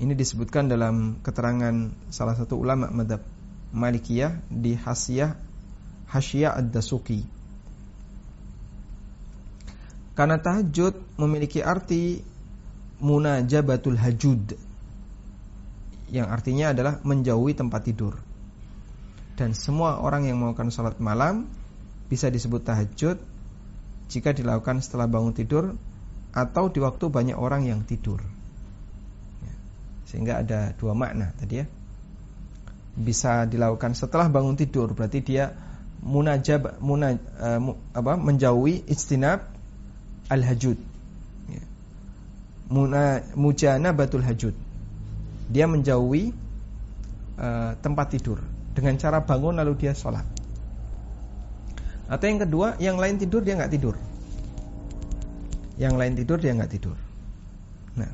[0.00, 3.20] Ini disebutkan dalam keterangan salah satu ulama madhab
[3.72, 5.32] Malikiyah di Hasiyah
[6.12, 7.24] Hasyiah Ad-Dasuki.
[10.12, 12.20] Karena tahajud memiliki arti
[13.00, 14.54] munajabatul hajud
[16.12, 18.20] yang artinya adalah menjauhi tempat tidur.
[19.32, 21.48] Dan semua orang yang melakukan sholat malam
[22.12, 23.16] bisa disebut tahajud
[24.12, 25.72] jika dilakukan setelah bangun tidur
[26.36, 28.20] atau di waktu banyak orang yang tidur.
[29.40, 29.54] Ya,
[30.04, 31.66] sehingga ada dua makna tadi ya.
[32.92, 35.56] Bisa dilakukan setelah bangun tidur berarti dia
[36.02, 39.48] munajab muna, uh, mu, apa menjauhi istinab
[40.28, 40.76] al-hajud.
[41.48, 41.64] Ya.
[42.68, 44.54] Muna mujanabatul hajud
[45.52, 46.32] dia menjauhi
[47.36, 48.40] uh, tempat tidur
[48.72, 50.24] dengan cara bangun lalu dia sholat.
[52.08, 53.96] Atau yang kedua, yang lain tidur dia nggak tidur.
[55.76, 56.96] Yang lain tidur dia nggak tidur.
[57.96, 58.12] Nah,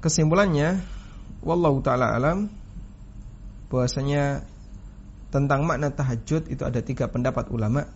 [0.00, 0.80] kesimpulannya,
[1.44, 2.50] wallahu taala alam,
[3.68, 4.42] bahwasanya
[5.28, 7.86] tentang makna tahajud itu ada tiga pendapat ulama.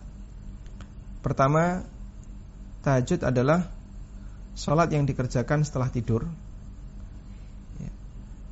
[1.19, 1.83] Pertama,
[2.85, 3.67] tahajud adalah
[4.55, 6.29] sholat yang dikerjakan setelah tidur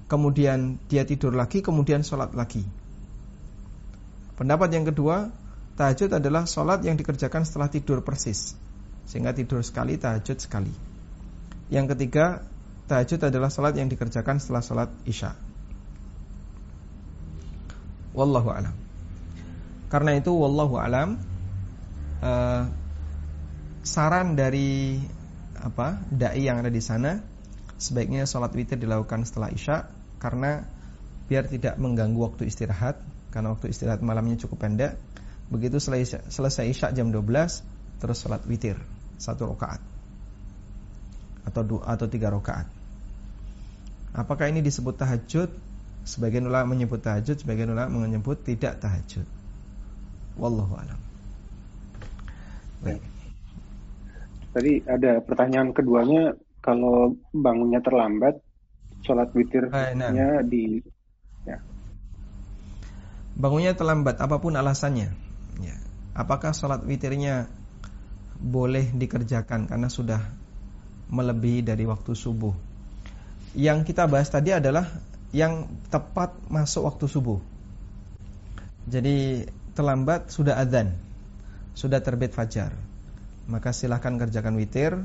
[0.07, 2.63] kemudian dia tidur lagi, kemudian sholat lagi.
[4.39, 5.29] Pendapat yang kedua,
[5.75, 8.55] tahajud adalah sholat yang dikerjakan setelah tidur persis,
[9.05, 10.71] sehingga tidur sekali, tahajud sekali.
[11.67, 12.47] Yang ketiga,
[12.88, 15.35] tahajud adalah sholat yang dikerjakan setelah sholat isya.
[18.15, 18.73] Wallahu alam.
[19.88, 21.21] Karena itu, wallahu alam,
[22.23, 22.63] uh,
[23.85, 24.99] saran dari
[25.57, 27.23] apa dai yang ada di sana
[27.81, 29.89] sebaiknya sholat witir dilakukan setelah isya
[30.21, 30.65] karena
[31.29, 34.97] biar tidak mengganggu waktu istirahat karena waktu istirahat malamnya cukup pendek.
[35.47, 37.23] Begitu selesai, selesai isya jam 12
[38.03, 38.75] terus sholat witir
[39.15, 39.79] satu rakaat
[41.47, 42.67] atau dua atau tiga rakaat.
[44.18, 45.53] Apakah ini disebut tahajud?
[46.07, 49.28] Sebagian ulama menyebut tahajud, sebagian ulama menyebut tidak tahajud.
[50.41, 50.99] Wallahu alam.
[52.82, 53.03] Baik.
[54.57, 56.34] Tadi ada pertanyaan keduanya
[56.65, 58.41] kalau bangunnya terlambat
[59.05, 60.41] sholat witirnya nah.
[60.43, 60.82] di
[61.47, 61.57] ya.
[63.39, 65.13] bangunnya terlambat apa pun alasannya
[65.63, 65.76] ya.
[66.18, 67.47] apakah sholat witirnya
[68.38, 70.22] boleh dikerjakan karena sudah
[71.07, 72.66] melebihi dari waktu subuh
[73.53, 74.89] yang kita bahas tadi adalah
[75.31, 77.39] yang tepat masuk waktu subuh
[78.87, 80.95] jadi terlambat sudah adzan
[81.77, 82.73] sudah terbit fajar
[83.47, 84.99] maka silahkan kerjakan witir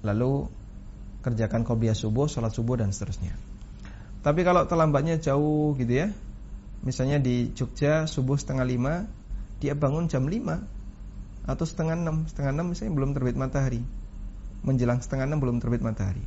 [0.00, 0.48] lalu
[1.20, 3.36] kerjakan qobliyah subuh, sholat subuh dan seterusnya.
[4.20, 6.08] Tapi kalau terlambatnya jauh gitu ya,
[6.84, 9.04] misalnya di Jogja subuh setengah lima,
[9.60, 10.64] dia bangun jam lima
[11.44, 13.80] atau setengah enam, setengah enam misalnya belum terbit matahari,
[14.64, 16.24] menjelang setengah enam belum terbit matahari.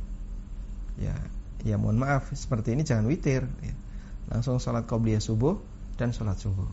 [1.00, 1.14] Ya,
[1.66, 3.74] ya mohon maaf seperti ini jangan witir, ya.
[4.30, 5.58] langsung sholat qobliyah subuh
[5.98, 6.68] dan sholat subuh.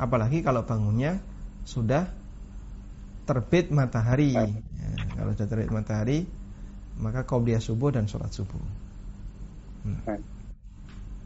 [0.00, 1.20] Apalagi kalau bangunnya
[1.62, 2.08] sudah
[3.28, 4.34] terbit matahari.
[4.34, 4.48] Ya,
[5.14, 6.18] kalau sudah terbit matahari,
[6.98, 8.58] maka qabliyah subuh dan sholat subuh.
[9.86, 10.20] Hmm.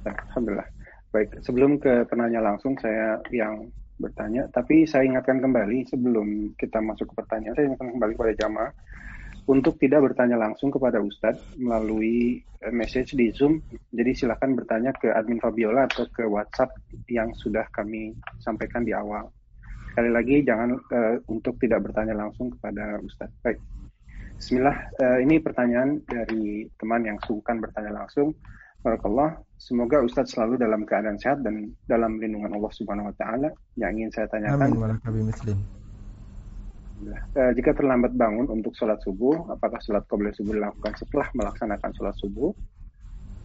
[0.05, 0.69] Alhamdulillah.
[1.15, 3.71] Baik, sebelum ke penanya langsung saya yang
[4.03, 8.71] bertanya, tapi saya ingatkan kembali sebelum kita masuk ke pertanyaan, saya ingatkan kembali kepada jamaah
[9.45, 13.61] untuk tidak bertanya langsung kepada Ustadz melalui eh, message di Zoom.
[13.93, 16.73] Jadi silakan bertanya ke admin Fabiola atau ke WhatsApp
[17.13, 19.29] yang sudah kami sampaikan di awal.
[19.95, 23.39] Sekali lagi jangan uh, untuk tidak bertanya langsung kepada Ustadz.
[23.47, 23.63] Baik.
[24.35, 28.35] Bismillah, uh, ini pertanyaan dari teman yang sungkan bertanya langsung.
[28.83, 33.49] Barakallah, semoga Ustadz selalu dalam keadaan sehat dan dalam lindungan Allah Subhanahu wa taala.
[33.79, 34.83] Yang ingin saya tanyakan Amin,
[37.03, 42.17] uh, jika terlambat bangun untuk sholat subuh, apakah sholat qobliyah subuh dilakukan setelah melaksanakan sholat
[42.21, 42.51] subuh?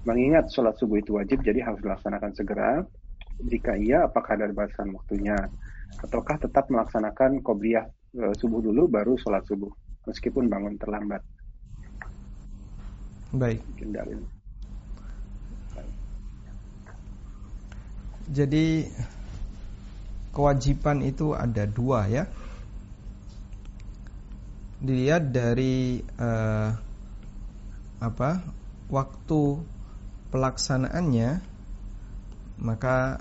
[0.07, 2.81] Mengingat sholat subuh itu wajib, jadi harus dilaksanakan segera.
[3.39, 5.35] Jika iya, apakah ada batasan waktunya?
[5.99, 7.87] Ataukah tetap melaksanakan qobliyah
[8.19, 9.71] uh, subuh dulu baru sholat subuh?
[10.09, 11.21] meskipun bangun terlambat.
[13.29, 13.61] Baik.
[18.29, 18.89] Jadi
[20.33, 22.25] kewajiban itu ada dua ya.
[24.79, 26.71] Dilihat dari uh,
[27.99, 28.39] apa
[28.87, 29.59] waktu
[30.31, 31.43] pelaksanaannya
[32.63, 33.19] maka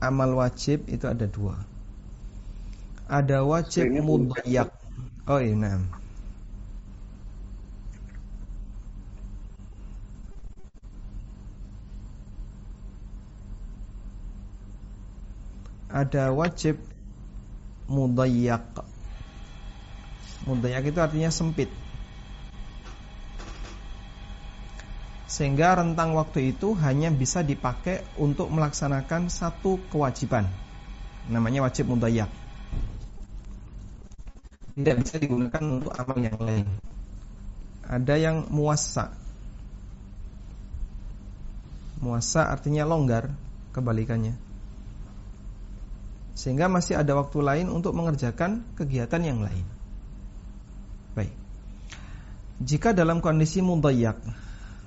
[0.00, 1.56] amal wajib itu ada dua.
[3.08, 4.68] Ada wajib mudayak.
[5.28, 5.80] Oh iya, nah.
[15.88, 16.76] Ada wajib
[17.88, 18.64] mudayak.
[20.48, 21.68] Mudayak itu artinya sempit.
[25.28, 30.48] Sehingga rentang waktu itu hanya bisa dipakai untuk melaksanakan satu kewajiban.
[31.28, 32.32] Namanya wajib mudayak.
[34.72, 36.66] Tidak bisa digunakan untuk amal yang lain.
[37.84, 39.12] Ada yang muasa.
[42.00, 43.28] Muasa artinya longgar,
[43.76, 44.32] kebalikannya.
[46.32, 49.77] Sehingga masih ada waktu lain untuk mengerjakan kegiatan yang lain.
[52.58, 54.18] Jika dalam kondisi mudayak,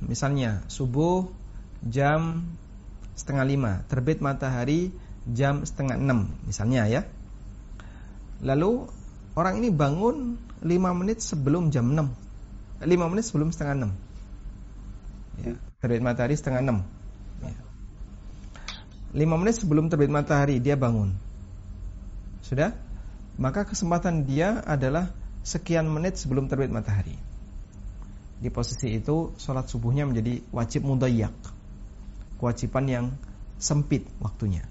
[0.02, 1.30] Misalnya subuh
[1.86, 2.50] jam
[3.14, 4.90] setengah lima, terbit matahari
[5.30, 7.02] jam setengah enam, misalnya ya.
[8.42, 8.90] Lalu
[9.38, 12.18] orang ini bangun lima menit sebelum jam enam,
[12.82, 13.92] lima menit sebelum setengah enam.
[15.46, 16.78] Ya, terbit matahari setengah enam.
[17.46, 17.54] Ya.
[19.14, 21.14] Lima menit sebelum terbit matahari dia bangun.
[22.42, 22.74] Sudah?
[23.38, 25.14] Maka kesempatan dia adalah
[25.46, 27.31] sekian menit sebelum terbit matahari
[28.42, 31.32] di posisi itu sholat subuhnya menjadi wajib mudayak
[32.42, 33.06] kewajiban yang
[33.62, 34.66] sempit waktunya.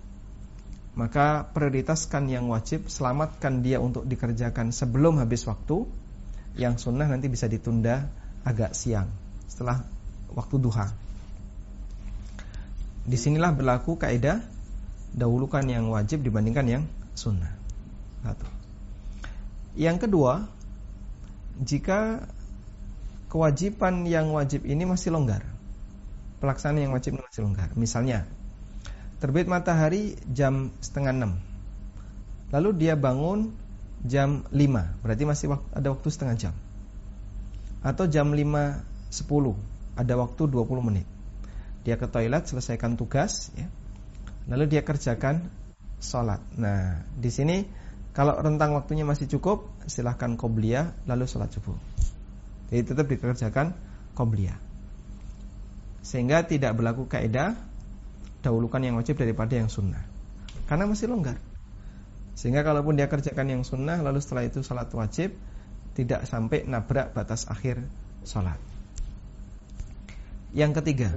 [0.98, 5.86] Maka prioritaskan yang wajib selamatkan dia untuk dikerjakan sebelum habis waktu.
[6.58, 8.10] Yang sunnah nanti bisa ditunda
[8.42, 9.06] agak siang
[9.46, 9.86] setelah
[10.34, 10.90] waktu duha.
[13.06, 14.42] Di sinilah berlaku kaidah
[15.14, 16.82] dahulukan yang wajib dibandingkan yang
[17.14, 17.54] sunnah.
[18.26, 18.50] Satu.
[19.78, 20.50] Yang kedua
[21.62, 22.26] jika
[23.30, 25.46] kewajiban yang wajib ini masih longgar.
[26.42, 27.70] Pelaksanaan yang wajib masih longgar.
[27.78, 28.26] Misalnya,
[29.22, 31.32] terbit matahari jam setengah enam.
[32.50, 33.54] Lalu dia bangun
[34.02, 36.54] jam lima, berarti masih ada waktu setengah jam.
[37.86, 39.54] Atau jam lima sepuluh,
[39.94, 41.06] ada waktu dua puluh menit.
[41.86, 43.70] Dia ke toilet, selesaikan tugas, ya.
[44.50, 45.48] lalu dia kerjakan
[46.00, 46.40] sholat.
[46.56, 47.64] Nah, di sini
[48.10, 51.89] kalau rentang waktunya masih cukup, silahkan qobliyah lalu sholat subuh.
[52.70, 53.74] Jadi tetap dikerjakan
[54.14, 54.58] qobliyah.
[56.06, 57.58] Sehingga tidak berlaku kaidah
[58.40, 60.00] dahulukan yang wajib daripada yang sunnah.
[60.70, 61.36] Karena masih longgar.
[62.38, 65.36] Sehingga kalaupun dia kerjakan yang sunnah lalu setelah itu salat wajib
[65.92, 67.84] tidak sampai nabrak batas akhir
[68.24, 68.56] salat.
[70.54, 71.10] Yang ketiga,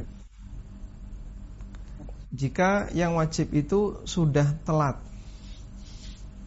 [2.34, 4.97] jika yang wajib itu sudah telat,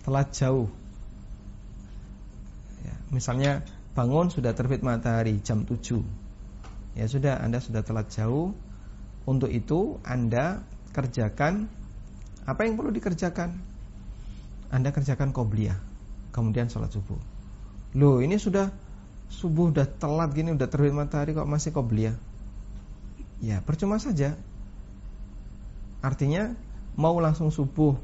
[0.03, 0.71] telat jauh,
[2.83, 3.53] ya, misalnya
[3.97, 6.05] bangun sudah terbit matahari jam 7
[6.93, 8.53] Ya sudah Anda sudah telat jauh.
[9.25, 10.61] Untuk itu Anda
[10.93, 11.65] kerjakan
[12.45, 13.57] Apa yang perlu dikerjakan?
[14.69, 15.81] Anda kerjakan qobliyah
[16.29, 17.17] Kemudian sholat subuh.
[17.97, 18.69] Loh ini sudah
[19.33, 22.15] Subuh udah telat gini udah terbit matahari kok masih qobliyah?
[23.41, 24.37] Ya percuma saja.
[26.05, 26.53] Artinya
[27.01, 27.97] Mau langsung subuh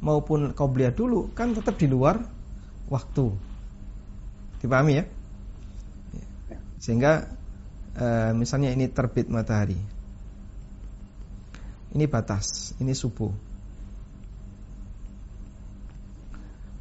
[0.00, 2.24] Maupun qobliyah dulu Kan tetap di luar
[2.88, 3.28] waktu.
[4.64, 5.04] Dipahami ya
[6.78, 7.26] sehingga
[7.98, 9.78] e, misalnya ini terbit matahari.
[11.92, 13.32] Ini batas, ini subuh.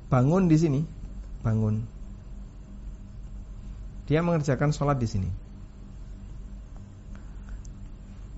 [0.07, 0.81] Bangun di sini,
[1.43, 1.83] bangun.
[4.07, 5.29] Dia mengerjakan sholat di sini.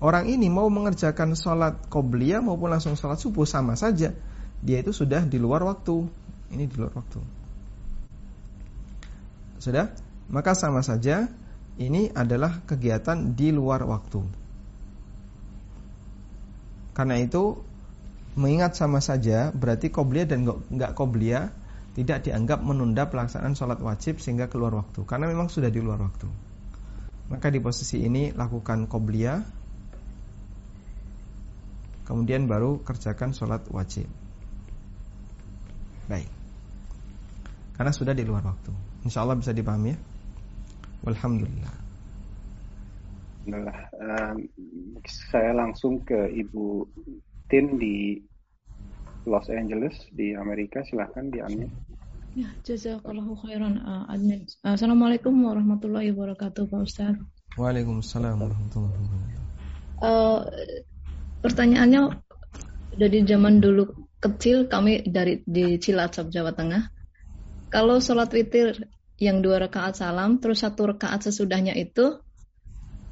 [0.00, 4.16] Orang ini mau mengerjakan sholat qobliyah maupun langsung sholat subuh sama saja.
[4.64, 6.08] Dia itu sudah di luar waktu.
[6.50, 7.20] Ini di luar waktu.
[9.60, 9.92] Sudah?
[10.32, 11.28] Maka sama saja
[11.80, 14.20] ini adalah kegiatan di luar waktu.
[16.92, 17.56] Karena itu
[18.36, 21.48] mengingat sama saja berarti qobliyah dan enggak qobliyah
[21.96, 26.28] tidak dianggap menunda pelaksanaan sholat wajib sehingga keluar waktu karena memang sudah di luar waktu.
[27.32, 29.40] Maka di posisi ini lakukan qobliyah
[32.04, 34.06] kemudian baru kerjakan sholat wajib.
[36.10, 36.28] Baik.
[37.78, 38.74] Karena sudah di luar waktu.
[39.06, 39.98] Insya Allah bisa dipahami ya.
[41.08, 41.74] Alhamdulillah.
[43.48, 43.80] Alhamdulillah.
[43.96, 44.36] Um,
[45.08, 46.84] saya langsung ke Ibu
[47.48, 48.20] Tin di
[49.24, 50.84] Los Angeles di Amerika.
[50.84, 51.40] Silahkan di.
[52.36, 54.46] Ya, jazakallahu khairan uh, admin.
[54.62, 57.16] Assalamualaikum warahmatullahi wabarakatuh, Pak Ustaz.
[57.58, 59.44] Waalaikumsalam warahmatullahi wabarakatuh.
[60.00, 60.40] Uh,
[61.42, 62.22] pertanyaannya
[62.94, 66.92] dari zaman dulu kecil kami dari di Cilacap Jawa Tengah.
[67.72, 68.78] Kalau sholat witir
[69.20, 72.24] yang dua rakaat salam, terus satu rakaat sesudahnya itu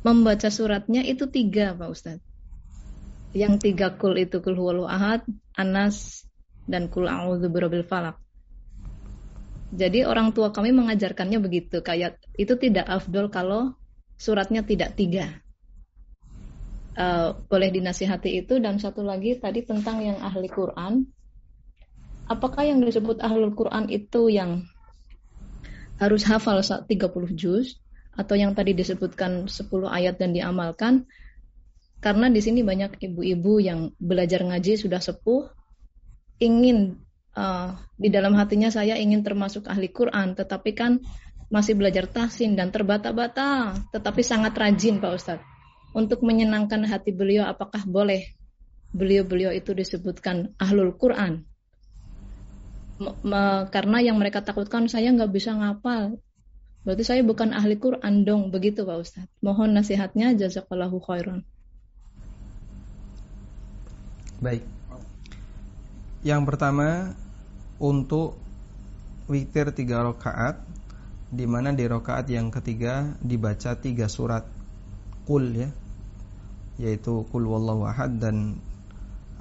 [0.00, 2.24] membaca suratnya itu tiga, Pak Ustadz.
[3.36, 5.20] yang tiga kul itu kul huwalu ahad,
[5.52, 6.24] anas,
[6.64, 8.16] dan kul a'udzu birabbil falak.
[9.68, 13.76] Jadi orang tua kami mengajarkannya begitu, kayak itu tidak afdol kalau
[14.16, 15.44] suratnya tidak tiga.
[16.98, 21.04] Uh, boleh dinasihati itu dan satu lagi tadi tentang yang ahli Quran.
[22.32, 24.64] Apakah yang disebut ahli Quran itu yang
[25.98, 26.88] harus hafal 30
[27.34, 27.78] juz
[28.14, 31.06] atau yang tadi disebutkan 10 ayat dan diamalkan
[31.98, 35.50] karena di sini banyak ibu-ibu yang belajar ngaji sudah sepuh,
[36.38, 37.02] ingin
[37.34, 41.02] uh, di dalam hatinya saya ingin termasuk ahli Quran, tetapi kan
[41.50, 45.46] masih belajar tahsin dan terbata-bata, tetapi sangat rajin Pak Ustadz.
[45.90, 48.30] Untuk menyenangkan hati beliau, apakah boleh
[48.94, 51.47] beliau-beliau itu disebutkan ahlul Quran?
[53.70, 56.18] Karena yang mereka takutkan saya nggak bisa ngapal.
[56.82, 59.32] Berarti saya bukan ahli Quran dong, begitu Pak Ustadz.
[59.44, 61.44] Mohon nasihatnya, jazakallahu khairan.
[64.38, 64.62] Baik.
[66.22, 67.12] Yang pertama
[67.82, 68.38] untuk
[69.28, 70.62] witir tiga rakaat,
[71.28, 74.46] di mana di rakaat yang ketiga dibaca tiga surat
[75.28, 75.68] kul ya,
[76.80, 78.56] yaitu kul wallahu ahad dan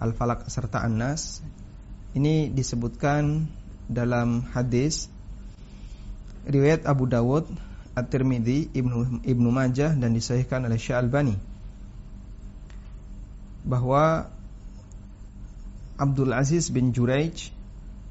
[0.01, 1.39] al falak serta an-nas.
[2.18, 3.45] Ini disebutkan
[3.86, 5.05] dalam hadis
[6.49, 7.45] riwayat Abu Dawud,
[7.93, 11.38] At-Tirmidzi, Ibnu Ibnu Majah dan disahihkan oleh Syalbani
[13.61, 14.34] bahwa
[16.01, 17.53] Abdul Aziz bin Juraij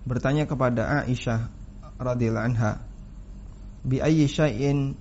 [0.07, 1.51] bertanya kepada Aisyah
[1.99, 2.79] radhiyallahu anha,
[3.83, 4.95] "Bi ayyi syai'in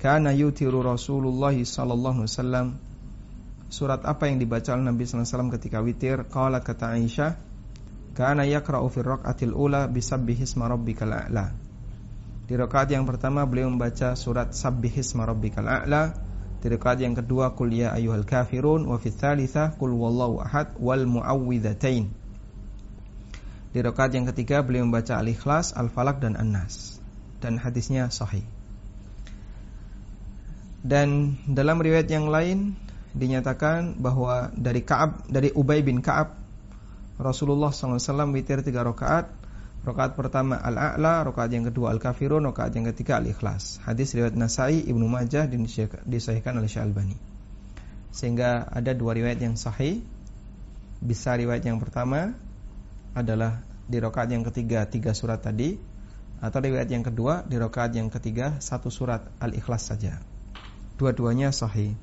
[0.00, 2.68] kana yutiru Rasulullah sallallahu alaihi wasallam?"
[3.68, 6.16] Surat apa yang dibaca oleh Nabi sallallahu alaihi wasallam ketika witir?
[6.28, 7.51] Qala kata Aisyah,
[8.12, 11.52] "Kana yaqra'u fi raq'atil ula bisabbihisma rabbikal a'la."
[12.46, 16.12] Di rakaat yang pertama beliau membaca surat Sabbihisma rabbikal a'la
[16.62, 22.06] di rakaat yang kedua Qul ya ayyuhal kafirun wa fil tsalitsah wallahu ahad wal muawwidzatain.
[23.72, 27.00] Di rakaat yang ketiga beliau membaca Al-Ikhlas, Al-Falaq dan An-Nas.
[27.40, 28.44] Dan hadisnya sahih.
[30.84, 32.76] Dan dalam riwayat yang lain
[33.16, 36.41] dinyatakan bahwa dari Ka'ab dari Ubay bin Ka'ab
[37.20, 39.42] Rasulullah SAW witir tiga rakaat
[39.82, 43.82] Rakaat pertama Al-A'la, rakaat yang kedua Al-Kafirun, rakaat yang ketiga Al-Ikhlas.
[43.82, 45.50] Hadis riwayat Nasai, Ibnu Majah
[46.06, 47.18] disahihkan oleh Syalbani.
[48.14, 50.06] Sehingga ada dua riwayat yang sahih.
[51.02, 52.30] Bisa riwayat yang pertama
[53.10, 55.74] adalah di rakaat yang ketiga tiga surat tadi
[56.38, 60.22] atau riwayat yang kedua di rakaat yang ketiga satu surat Al-Ikhlas saja.
[60.94, 61.98] Dua-duanya sahih.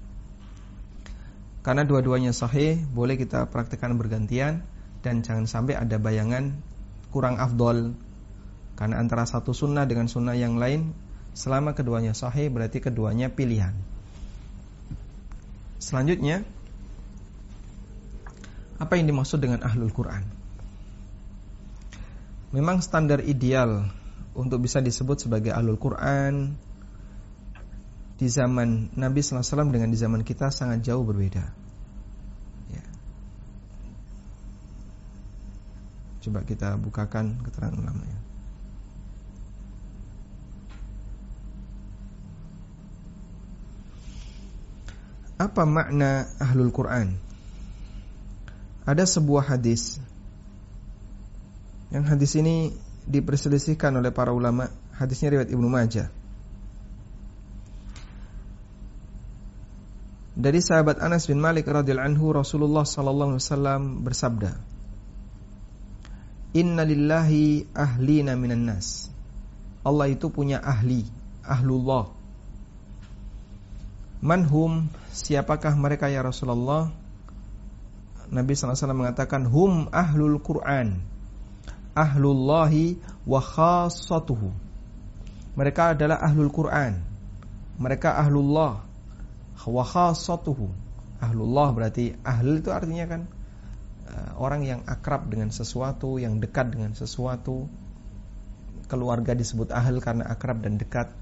[1.64, 4.68] Karena dua-duanya sahih, boleh kita praktekkan bergantian
[5.00, 6.60] dan jangan sampai ada bayangan
[7.10, 7.96] kurang afdol
[8.76, 10.96] karena antara satu sunnah dengan sunnah yang lain
[11.36, 13.76] selama keduanya sahih berarti keduanya pilihan.
[15.80, 16.44] Selanjutnya
[18.80, 20.24] apa yang dimaksud dengan ahlul Quran?
[22.56, 23.92] Memang standar ideal
[24.32, 26.56] untuk bisa disebut sebagai ahlul Quran
[28.20, 31.59] di zaman Nabi SAW dengan di zaman kita sangat jauh berbeda.
[36.20, 38.20] Coba kita bukakan keterangan ulamanya.
[45.40, 47.16] Apa makna ahlul Quran?
[48.84, 50.04] Ada sebuah hadis
[51.94, 52.76] Yang hadis ini
[53.08, 54.68] diperselisihkan oleh para ulama
[54.98, 56.12] Hadisnya riwayat Ibnu Majah
[60.40, 64.69] Dari sahabat Anas bin Malik radhiyallahu anhu Rasulullah sallallahu alaihi wasallam bersabda
[66.50, 69.14] Inna lillahi ahlina minan nas.
[69.86, 71.06] Allah itu punya ahli,
[71.46, 72.10] ahlullah.
[74.20, 76.92] Manhum, siapakah mereka ya Rasulullah?
[78.30, 81.02] Nabi SAW mengatakan hum ahlul Quran.
[81.94, 84.54] Ahlullahi wa khassatuhu.
[85.54, 87.02] Mereka adalah ahlul Quran.
[87.80, 88.84] Mereka ahlullah
[89.70, 90.70] wa khassatuhu.
[91.22, 93.22] Ahlullah berarti ahlul itu artinya kan
[94.40, 97.70] orang yang akrab dengan sesuatu, yang dekat dengan sesuatu.
[98.90, 101.14] Keluarga disebut ahl karena akrab dan dekat.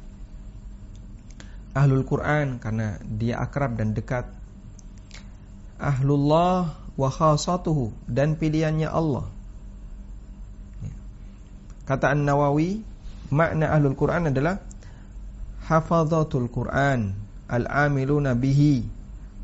[1.76, 4.32] Ahlul Quran karena dia akrab dan dekat.
[5.78, 9.30] Ahlullah wa khasatuhu dan pilihannya Allah.
[10.82, 10.96] Ya.
[11.86, 12.82] Kata An-Nawawi,
[13.30, 14.64] makna ahlul Quran adalah
[15.68, 17.14] hafadhatul Quran,
[17.52, 18.97] al-amiluna bihi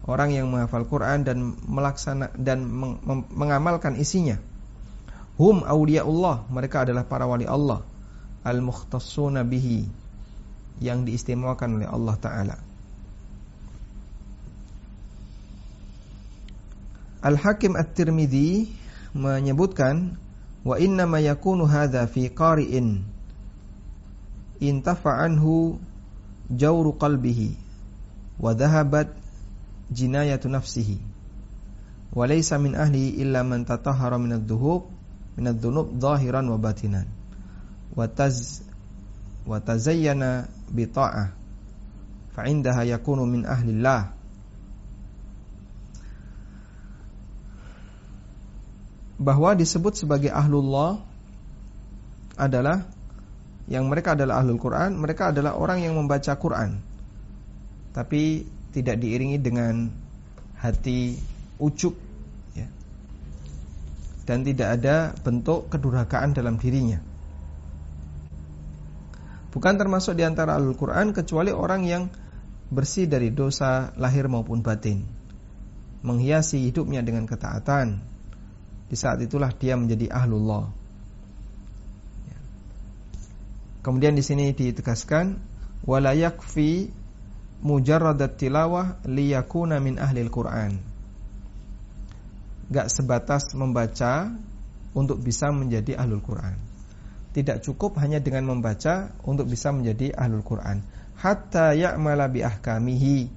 [0.04, 3.00] orang yang menghafal Quran dan melaksana dan meng,
[3.32, 4.40] mengamalkan isinya.
[5.40, 7.82] Hum Allah, mereka adalah para wali Allah
[8.44, 9.88] al-mukhtassuna bihi
[10.84, 12.58] yang diistimewakan oleh Allah taala.
[17.24, 18.68] Al-Hakim At-Tirmidzi
[19.16, 20.20] menyebutkan
[20.68, 23.00] wa inna ma yakunu hadza fi qari'in
[24.60, 25.24] intafa
[26.52, 27.56] jawru qalbihi
[28.44, 29.23] wa dhahabat
[29.94, 30.98] jinayatu nafsihi.
[32.14, 34.90] Wa laysa min ahli illa man tatahhara min adh-dhuhub
[35.38, 37.06] min adh-dhunub dhahiran wa batinan.
[37.94, 38.66] Wa taz
[39.46, 41.30] wa tazayyana bi ta'ah.
[42.34, 44.14] Fa indaha yakunu min ahli Allah
[49.24, 51.00] bahwa disebut sebagai ahlullah
[52.36, 52.84] adalah
[53.72, 56.84] yang mereka adalah ahlul Quran, mereka adalah orang yang membaca Quran.
[57.96, 59.94] Tapi tidak diiringi dengan
[60.58, 61.16] hati
[61.62, 61.94] ujuk
[62.58, 62.68] ya.
[64.26, 66.98] Dan tidak ada bentuk kedurhakaan dalam dirinya.
[69.54, 72.04] Bukan termasuk di antara ahlul Quran kecuali orang yang
[72.74, 75.06] bersih dari dosa lahir maupun batin.
[76.02, 78.02] Menghiasi hidupnya dengan ketaatan,
[78.90, 80.74] di saat itulah dia menjadi ahlullah.
[82.28, 82.40] Ya.
[83.86, 85.38] Kemudian di sini ditegaskan
[85.86, 86.90] wala yakfi
[87.64, 90.78] mujarradat tilawah liyakuna min ahlil Quran.
[92.68, 94.36] Gak sebatas membaca
[94.92, 96.60] untuk bisa menjadi ahlul Quran.
[97.34, 100.86] Tidak cukup hanya dengan membaca untuk bisa menjadi ahlul Quran.
[101.18, 103.32] Hatta ya'mala bi ahkamihi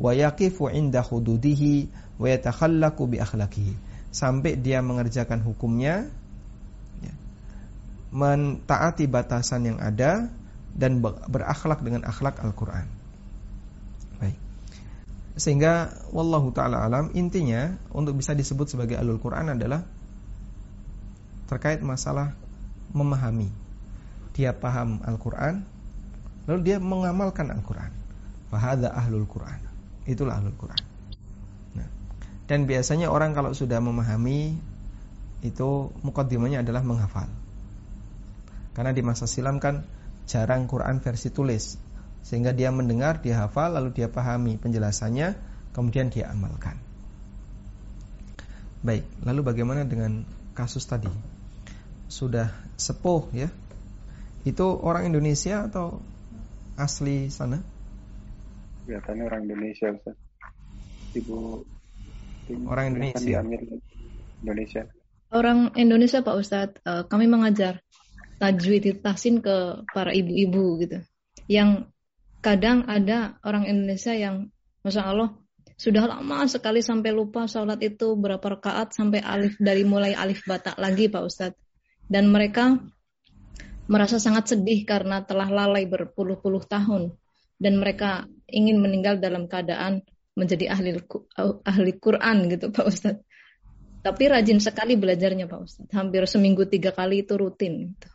[0.00, 1.86] wa yaqifu inda hududihi
[2.18, 3.74] wa yatakhallaqu bi akhlaqihi
[4.10, 6.08] sampai dia mengerjakan hukumnya,
[7.04, 7.14] ya,
[8.10, 10.32] mentaati batasan yang ada
[10.74, 12.97] dan berakhlak dengan akhlak Al-Quran.
[15.38, 19.86] Sehingga wallahu taala alam intinya untuk bisa disebut sebagai alul Quran adalah
[21.46, 22.34] terkait masalah
[22.90, 23.48] memahami.
[24.34, 25.62] Dia paham Al-Quran,
[26.50, 27.90] lalu dia mengamalkan Al-Quran.
[28.50, 29.60] Fahada ahlul Quran.
[30.08, 30.98] Itulah ahlul Quran.
[32.48, 34.56] Dan biasanya orang kalau sudah memahami
[35.44, 37.28] itu mukaddimahnya adalah menghafal.
[38.72, 39.84] Karena di masa silam kan
[40.24, 41.76] jarang Quran versi tulis.
[42.28, 45.32] Sehingga dia mendengar, dia hafal, lalu dia pahami penjelasannya,
[45.72, 46.76] kemudian dia amalkan.
[48.84, 51.08] Baik, lalu bagaimana dengan kasus tadi?
[52.12, 53.48] Sudah sepuh ya?
[54.44, 56.04] Itu orang Indonesia atau
[56.76, 57.64] asli sana?
[58.84, 60.16] Biasanya orang Indonesia, Ustaz.
[61.16, 61.64] Ibu
[62.68, 63.40] Orang Indonesia.
[64.44, 64.82] Indonesia.
[65.28, 67.84] Orang Indonesia Pak Ustadz, uh, kami mengajar
[68.40, 71.04] tajwid tahsin ke para ibu-ibu gitu.
[71.48, 71.88] Yang
[72.38, 74.50] kadang ada orang Indonesia yang
[74.86, 75.34] Masya Allah
[75.78, 80.74] sudah lama sekali sampai lupa sholat itu berapa rakaat sampai alif dari mulai alif batak
[80.74, 81.60] lagi Pak Ustadz.
[82.08, 82.82] Dan mereka
[83.86, 87.14] merasa sangat sedih karena telah lalai berpuluh-puluh tahun
[87.62, 90.02] dan mereka ingin meninggal dalam keadaan
[90.34, 90.98] menjadi ahli
[91.62, 93.22] ahli Quran gitu Pak Ustadz.
[94.02, 95.94] Tapi rajin sekali belajarnya Pak Ustadz.
[95.94, 97.94] Hampir seminggu tiga kali itu rutin.
[97.94, 98.08] Gitu.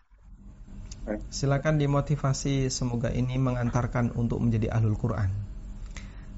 [1.04, 5.28] Silakan dimotivasi semoga ini mengantarkan untuk menjadi ahlul Quran.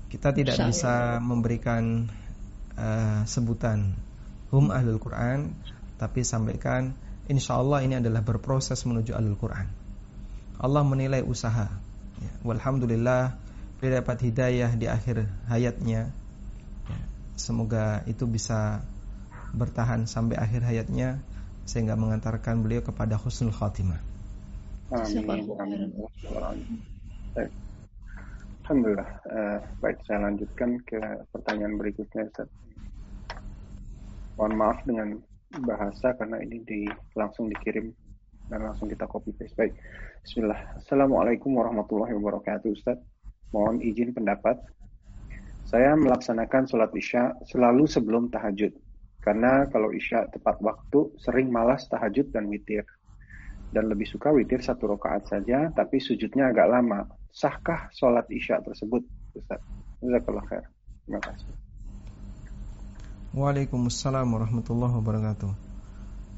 [0.09, 2.09] Kita tidak bisa memberikan
[2.74, 3.93] uh, sebutan
[4.49, 5.53] hum ahlul Quran,
[6.01, 6.97] tapi sampaikan
[7.30, 9.70] insya Allah ini adalah berproses menuju ahlul Quran.
[10.57, 11.70] Allah menilai usaha.
[12.18, 13.38] Ya, walhamdulillah
[13.84, 16.09] dia dapat hidayah di akhir hayatnya
[16.89, 16.97] ya,
[17.36, 18.82] semoga itu bisa
[19.51, 21.20] bertahan sampai akhir hayatnya
[21.68, 24.14] sehingga mengantarkan beliau kepada husnul khatimah
[25.04, 25.26] amin
[25.60, 25.89] amin
[27.36, 27.52] baik.
[28.66, 31.00] Alhamdulillah uh, baik saya lanjutkan ke
[31.36, 32.50] pertanyaan berikutnya Ustaz.
[34.39, 35.20] mohon maaf dengan
[35.64, 36.80] bahasa karena ini di
[37.16, 37.91] langsung dikirim
[38.52, 39.74] dan langsung kita copy paste baik
[40.26, 43.00] Bismillah Assalamualaikum warahmatullahi wabarakatuh Ustaz
[43.56, 44.60] Mohon izin pendapat.
[45.64, 48.76] Saya melaksanakan sholat isya selalu sebelum tahajud.
[49.24, 52.84] Karena kalau isya tepat waktu, sering malas tahajud dan witir.
[53.76, 57.11] Dan lebih suka witir satu rakaat saja, tapi sujudnya agak lama.
[57.36, 59.03] Sahkah sholat isya tersebut?
[59.36, 59.59] Ustaz.
[59.99, 60.63] Jazakallah khair.
[61.03, 61.51] Terima kasih.
[63.36, 65.51] Waalaikumsalam warahmatullahi wabarakatuh.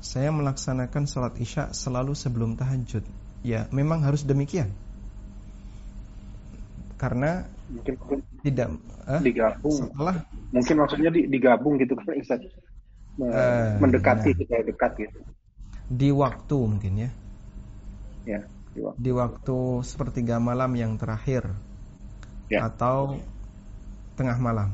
[0.02, 3.06] Saya melaksanakan sholat isya selalu sebelum tahajud.
[3.46, 4.74] Ya, memang harus demikian
[6.98, 7.94] karena mungkin
[8.42, 8.68] tidak
[9.06, 10.16] eh, digabung setelah
[10.50, 12.42] mungkin maksudnya digabung gitu kan Ustaz
[13.22, 15.20] uh, mendekati nah, supaya dekat gitu
[15.88, 17.10] di waktu mungkin ya
[18.28, 18.44] ya
[18.76, 21.56] di waktu, di waktu sepertiga malam yang terakhir.
[22.48, 22.64] Ya.
[22.72, 23.20] atau
[24.16, 24.72] tengah malam.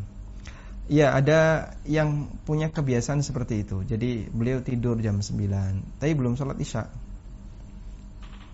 [0.86, 3.82] Ya ada yang punya kebiasaan seperti itu.
[3.82, 6.86] Jadi beliau tidur jam 9 Tapi belum sholat isya.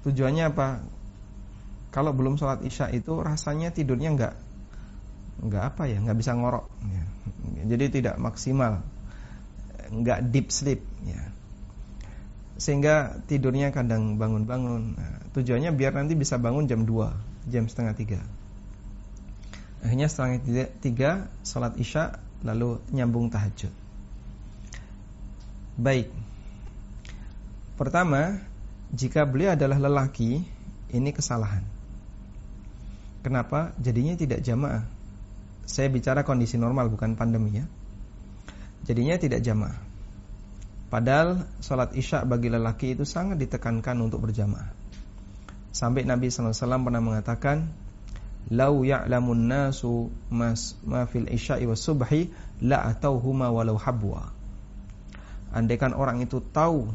[0.07, 0.67] Tujuannya apa?
[1.89, 4.35] kalau belum sholat isya itu rasanya tidurnya nggak
[5.41, 5.97] nggak apa ya?
[5.99, 6.69] Nggak bisa ngorok.
[6.85, 7.03] Ya.
[7.75, 8.85] jadi tidak maksimal.
[9.89, 10.79] Nggak deep sleep.
[11.03, 11.33] Ya
[12.59, 14.99] sehingga tidurnya kadang bangun-bangun.
[14.99, 18.19] Nah, tujuannya biar nanti bisa bangun jam 2 jam setengah tiga.
[19.79, 23.71] Akhirnya setengah tiga sholat isya lalu nyambung tahajud.
[25.79, 26.11] Baik.
[27.79, 28.43] Pertama
[28.91, 30.43] jika beliau adalah lelaki
[30.91, 31.63] ini kesalahan.
[33.23, 33.71] Kenapa?
[33.79, 34.83] Jadinya tidak jamaah.
[35.63, 37.65] Saya bicara kondisi normal bukan pandemi ya.
[38.83, 39.88] Jadinya tidak jamaah.
[40.89, 44.73] Padahal sholat isya bagi lelaki itu sangat ditekankan untuk berjamaah.
[45.69, 47.69] Sampai Nabi SAW pernah mengatakan,
[48.49, 52.33] Lau ya'lamun nasu mas ma fil isya'i was subhi
[52.65, 54.33] la atauhuma walau habwa.
[55.53, 56.89] Andaikan orang itu tahu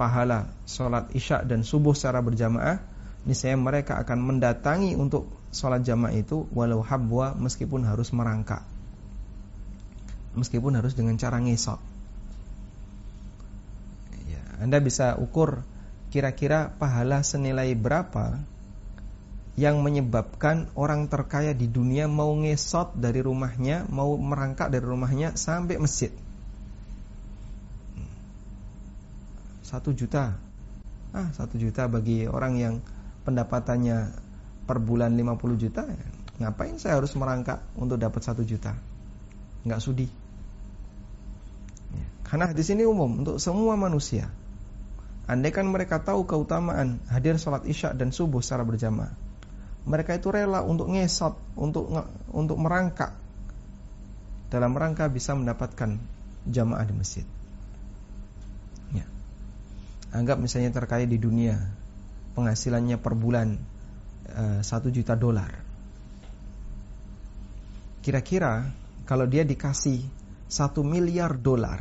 [0.00, 2.80] pahala sholat isya dan subuh secara berjamaah,
[3.28, 8.64] niscaya mereka akan mendatangi untuk sholat jamaah itu walau habwa meskipun harus merangkak
[10.34, 11.78] meskipun harus dengan cara ngesot.
[14.64, 15.60] Ya, Anda bisa ukur
[16.08, 18.40] kira-kira pahala senilai berapa
[19.60, 25.76] yang menyebabkan orang terkaya di dunia mau ngesot dari rumahnya, mau merangkak dari rumahnya sampai
[25.76, 26.08] masjid.
[29.60, 30.32] Satu juta.
[31.12, 32.74] Ah, satu juta bagi orang yang
[33.28, 34.16] pendapatannya
[34.64, 35.84] per bulan 50 juta.
[36.40, 38.72] Ngapain saya harus merangkak untuk dapat satu juta?
[39.68, 40.08] Nggak sudi.
[42.24, 44.32] Karena di sini umum untuk semua manusia.
[45.24, 49.16] Andaikan mereka tahu keutamaan hadir sholat isya dan subuh secara berjamaah,
[49.88, 51.88] mereka itu rela untuk ngesot, untuk
[52.28, 53.16] untuk merangkak
[54.52, 55.96] dalam rangka bisa mendapatkan
[56.44, 57.26] jamaah di masjid.
[58.92, 59.08] Ya.
[60.12, 61.56] Anggap misalnya terkait di dunia
[62.36, 63.56] penghasilannya per bulan
[64.28, 65.50] eh, satu juta dolar.
[68.04, 68.68] Kira-kira
[69.08, 70.04] kalau dia dikasih
[70.44, 71.80] satu miliar dolar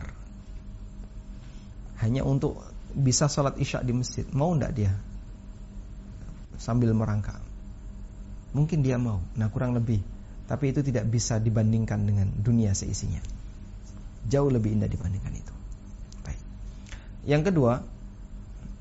[1.99, 4.93] hanya untuk bisa sholat isya di masjid mau ndak dia?
[6.61, 7.41] Sambil merangkak.
[8.53, 9.99] Mungkin dia mau nah kurang lebih.
[10.45, 13.19] Tapi itu tidak bisa dibandingkan dengan dunia seisinya.
[14.29, 15.53] Jauh lebih indah dibandingkan itu.
[16.23, 16.41] Baik.
[17.27, 17.83] yang kedua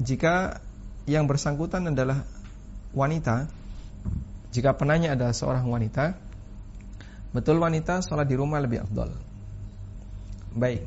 [0.02, 0.60] jika
[1.06, 2.22] yang bersangkutan adalah
[2.94, 3.50] wanita
[4.52, 6.14] jika penanya adalah seorang wanita
[7.32, 9.10] betul wanita sholat di rumah lebih afdol.
[10.52, 10.84] Baik.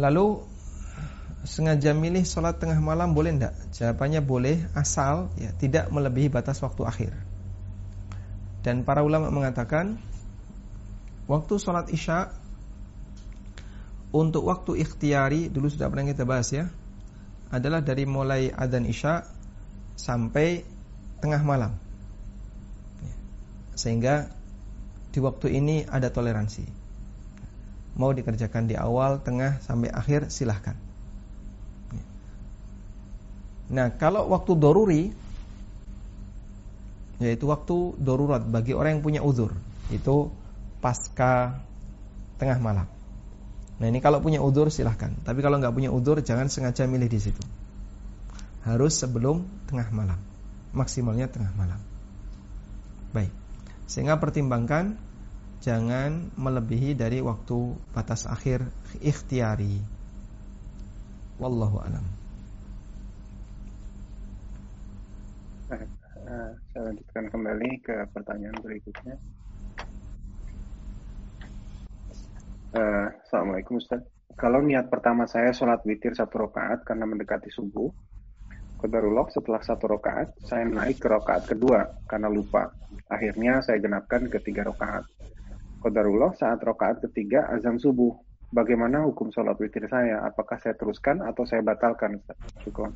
[0.00, 0.55] Lalu
[1.46, 3.54] sengaja milih sholat tengah malam boleh tidak?
[3.72, 7.12] Jawabannya boleh asal ya tidak melebihi batas waktu akhir.
[8.66, 9.96] Dan para ulama mengatakan
[11.30, 12.34] waktu sholat isya
[14.10, 16.66] untuk waktu ikhtiari dulu sudah pernah kita bahas ya
[17.54, 19.22] adalah dari mulai adzan isya
[19.94, 20.66] sampai
[21.22, 21.78] tengah malam.
[23.00, 23.14] Ya.
[23.78, 24.14] Sehingga
[25.14, 26.66] di waktu ini ada toleransi.
[27.96, 30.76] Mau dikerjakan di awal, tengah sampai akhir silahkan.
[33.66, 35.04] Nah, kalau waktu doruri
[37.16, 39.56] yaitu waktu darurat bagi orang yang punya uzur,
[39.88, 40.28] itu
[40.84, 41.64] pasca
[42.36, 42.86] tengah malam.
[43.76, 45.12] Nah, ini kalau punya uzur silahkan.
[45.24, 47.42] Tapi kalau nggak punya uzur jangan sengaja milih di situ.
[48.64, 50.20] Harus sebelum tengah malam.
[50.72, 51.80] Maksimalnya tengah malam.
[53.12, 53.32] Baik.
[53.88, 54.96] Sehingga pertimbangkan
[55.60, 58.64] jangan melebihi dari waktu batas akhir
[59.00, 59.80] ikhtiari.
[61.36, 62.15] Wallahu alam.
[66.26, 69.14] Uh, saya lanjutkan kembali ke pertanyaan berikutnya.
[72.74, 74.02] Uh, Assalamualaikum Ustaz.
[74.34, 77.86] Kalau niat pertama saya sholat witir satu rakaat karena mendekati subuh,
[78.82, 82.74] Qadarullah setelah satu rakaat, saya naik ke rakaat kedua karena lupa.
[83.06, 85.06] Akhirnya saya genapkan ke tiga rakaat.
[85.78, 88.10] Qadarullah saat rakaat ketiga azan subuh.
[88.50, 90.26] Bagaimana hukum sholat witir saya?
[90.26, 92.18] Apakah saya teruskan atau saya batalkan?
[92.18, 92.34] Ustaz?
[92.66, 92.90] Syukur.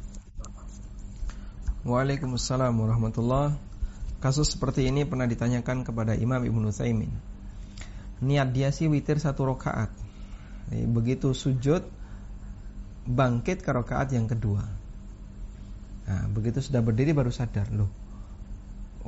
[1.80, 3.56] Waalaikumsalam warahmatullah
[4.20, 7.08] Kasus seperti ini pernah ditanyakan kepada Imam Ibn Utsaimin.
[8.20, 9.88] Niat dia sih witir satu rakaat.
[10.68, 11.88] Begitu sujud
[13.08, 14.60] bangkit ke rakaat yang kedua.
[16.04, 17.88] Nah, begitu sudah berdiri baru sadar loh.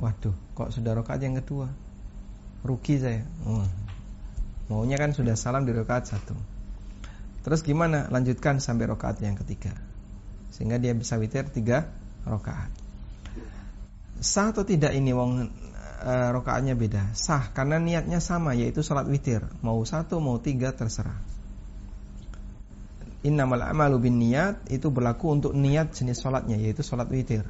[0.01, 1.69] Waduh, kok sudah rakaat yang kedua?
[2.65, 3.21] Rugi saya.
[3.45, 3.69] Oh.
[4.73, 6.33] Maunya kan sudah salam di rakaat satu.
[7.45, 8.09] Terus gimana?
[8.09, 9.77] Lanjutkan sampai rakaat yang ketiga.
[10.49, 12.71] Sehingga dia bisa witir tiga rokaat.
[14.23, 15.51] Sah atau tidak ini wong
[16.03, 17.11] e, rokaatnya beda?
[17.11, 19.43] Sah karena niatnya sama yaitu sholat witir.
[19.59, 21.19] Mau satu mau tiga terserah.
[23.23, 27.47] Innamal amalu bin niat itu berlaku untuk niat jenis sholatnya yaitu sholat witir.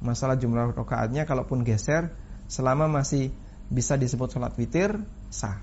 [0.00, 2.12] Masalah jumlah rokaatnya kalaupun geser
[2.48, 3.32] selama masih
[3.72, 5.00] bisa disebut sholat witir
[5.32, 5.60] sah.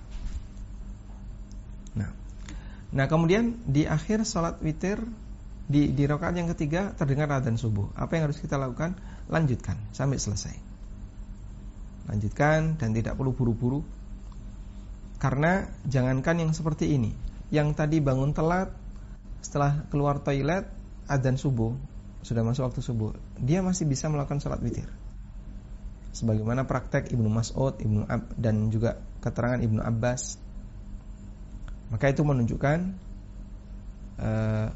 [1.93, 2.09] Nah,
[2.93, 5.01] Nah kemudian di akhir sholat witir
[5.73, 7.89] di, di rakaat yang ketiga terdengar adzan subuh.
[7.97, 8.93] Apa yang harus kita lakukan?
[9.25, 10.53] Lanjutkan sampai selesai.
[12.05, 13.81] Lanjutkan dan tidak perlu buru-buru.
[15.17, 17.09] Karena jangankan yang seperti ini,
[17.49, 18.69] yang tadi bangun telat
[19.41, 20.69] setelah keluar toilet
[21.09, 21.73] adzan subuh
[22.23, 24.87] sudah masuk waktu subuh, dia masih bisa melakukan sholat witir.
[26.15, 30.39] Sebagaimana praktek Ibnu Mas'ud, Ibnu Ab, dan juga keterangan Ibnu Abbas.
[31.91, 32.79] Maka itu menunjukkan
[34.23, 34.67] uh,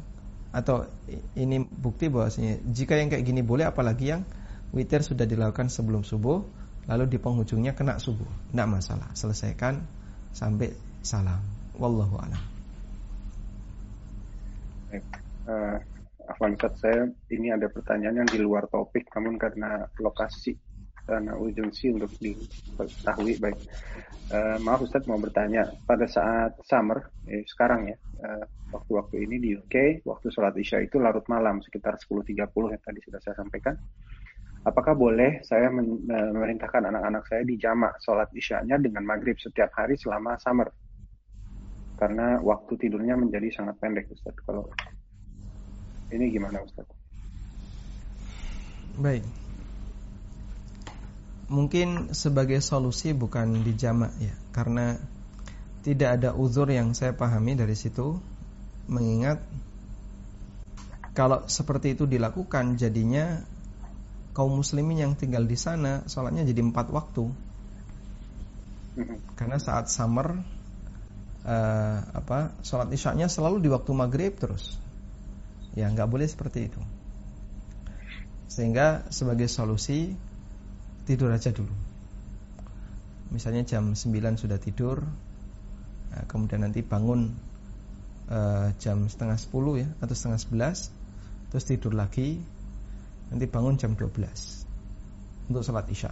[0.57, 0.89] atau
[1.37, 4.25] ini bukti bahwasanya jika yang kayak gini boleh apalagi yang
[4.73, 6.41] witir sudah dilakukan sebelum subuh
[6.89, 8.25] lalu di penghujungnya kena subuh.
[8.49, 9.83] Tidak masalah selesaikan
[10.33, 10.73] sampai
[11.05, 11.43] salam.
[11.77, 12.43] Wallahu a'lam.
[15.47, 15.77] Uh,
[16.27, 20.55] Afwan saya ini ada pertanyaan yang di luar topik namun karena lokasi
[21.07, 23.59] karena urgensi untuk diketahui baik.
[24.27, 26.99] Uh, maaf Ustaz mau bertanya pada saat summer
[27.31, 27.95] eh, sekarang ya
[28.27, 28.43] uh,
[28.75, 33.19] waktu-waktu ini di UK waktu sholat isya itu larut malam sekitar 10.30 yang tadi sudah
[33.23, 33.79] saya sampaikan.
[34.67, 40.35] Apakah boleh saya memerintahkan anak-anak saya di jamak sholat isyanya dengan maghrib setiap hari selama
[40.43, 40.67] summer?
[41.95, 44.35] Karena waktu tidurnya menjadi sangat pendek Ustaz.
[44.43, 44.67] Kalau
[46.11, 46.83] ini gimana Ustaz?
[48.99, 49.46] Baik
[51.47, 54.35] mungkin sebagai solusi bukan dijamak ya.
[54.51, 54.99] Karena
[55.83, 58.19] tidak ada uzur yang saya pahami dari situ
[58.87, 59.39] mengingat
[61.15, 63.41] kalau seperti itu dilakukan jadinya
[64.37, 67.25] kaum muslimin yang tinggal di sana sholatnya jadi empat waktu.
[69.33, 70.37] Karena saat summer
[71.47, 74.77] uh, apa sholat isyaknya selalu di waktu maghrib terus.
[75.73, 76.81] Ya nggak boleh seperti itu.
[78.45, 80.13] Sehingga sebagai solusi
[81.07, 81.71] tidur aja dulu.
[83.31, 84.03] Misalnya jam 9
[84.35, 85.03] sudah tidur
[86.11, 87.31] nah, kemudian nanti bangun
[88.27, 90.39] uh, jam setengah 10 ya atau setengah
[90.75, 92.39] 11 terus tidur lagi
[93.31, 96.11] nanti bangun jam 12 untuk sholat isya.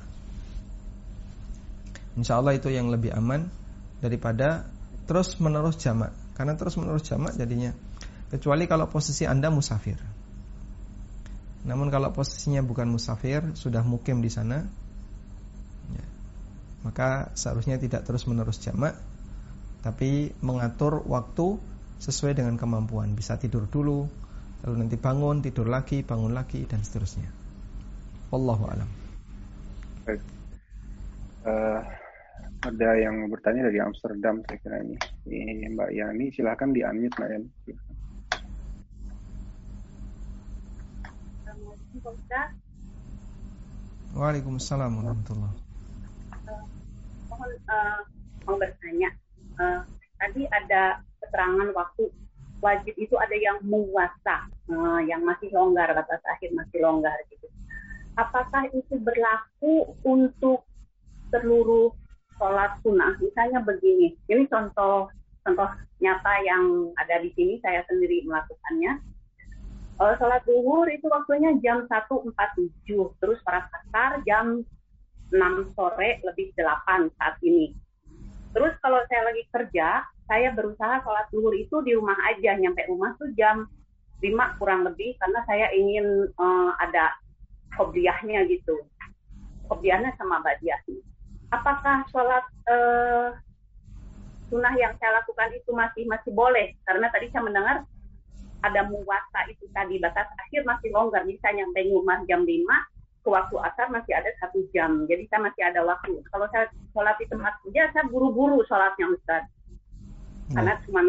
[2.16, 3.52] Insya Allah itu yang lebih aman
[4.00, 4.68] daripada
[5.04, 6.16] terus menerus jamak.
[6.36, 7.76] Karena terus menerus jamak jadinya
[8.32, 10.00] kecuali kalau posisi anda musafir.
[11.66, 14.64] Namun kalau posisinya bukan musafir sudah mukim di sana
[16.86, 18.94] maka seharusnya tidak terus-menerus jamak
[19.82, 21.58] tapi mengatur waktu
[22.02, 23.14] sesuai dengan kemampuan.
[23.14, 24.06] Bisa tidur dulu,
[24.66, 27.30] lalu nanti bangun, tidur lagi, bangun lagi dan seterusnya.
[28.34, 28.90] Wallahu alam.
[30.10, 30.22] Baik.
[31.46, 31.82] Uh,
[32.66, 34.98] ada yang bertanya dari Amsterdam saya kira ini.
[35.30, 37.50] Ini Mbak Yani, silahkan di unmute Mbak Yani.
[44.16, 45.65] Waalaikumsalam warahmatullahi
[47.36, 48.00] mohon uh,
[48.48, 49.12] mau bertanya.
[49.60, 49.84] Uh,
[50.20, 52.08] tadi ada keterangan waktu
[52.64, 57.48] wajib itu ada yang muasa, uh, yang masih longgar, batas akhir masih longgar gitu.
[58.16, 60.64] Apakah itu berlaku untuk
[61.36, 61.92] seluruh
[62.40, 63.20] sholat sunnah?
[63.20, 65.12] Misalnya begini, ini contoh
[65.44, 65.68] contoh
[66.00, 69.04] nyata yang ada di sini saya sendiri melakukannya.
[69.96, 72.36] Uh, sholat duhur itu waktunya jam 1.47,
[73.20, 74.64] terus para kasar jam
[75.34, 77.74] 6 sore lebih 8 saat ini.
[78.56, 83.14] Terus kalau saya lagi kerja, saya berusaha sholat zuhur itu di rumah aja, nyampe rumah
[83.20, 83.68] tuh jam
[84.24, 87.14] 5 kurang lebih karena saya ingin uh, ada
[87.76, 88.80] kopiahnya gitu.
[89.68, 91.02] Kopiahnya sama badiahnya.
[91.54, 93.36] Apakah sholat uh,
[94.50, 96.74] sunnah yang saya lakukan itu masih masih boleh?
[96.88, 97.86] Karena tadi saya mendengar
[98.66, 102.66] ada muwasa itu tadi batas akhir masih longgar, misalnya nyampe rumah jam 5,
[103.26, 105.10] ke waktu asar masih ada satu jam.
[105.10, 106.22] Jadi saya masih ada waktu.
[106.30, 109.50] Kalau saya sholat di tempat kerja, saya buru-buru sholatnya Ustaz.
[110.54, 110.62] Hmm.
[110.62, 111.02] Karena cuma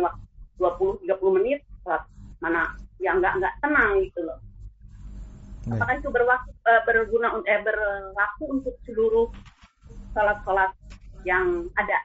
[0.57, 2.09] waktu 20-30 menit, sholat
[2.41, 4.41] mana yang nggak nggak tenang gitu loh.
[5.69, 5.77] Hmm.
[5.77, 9.29] Apakah itu berwaktu, uh, berguna eh, berlaku untuk seluruh
[10.17, 10.73] sholat-sholat
[11.29, 11.99] yang ada?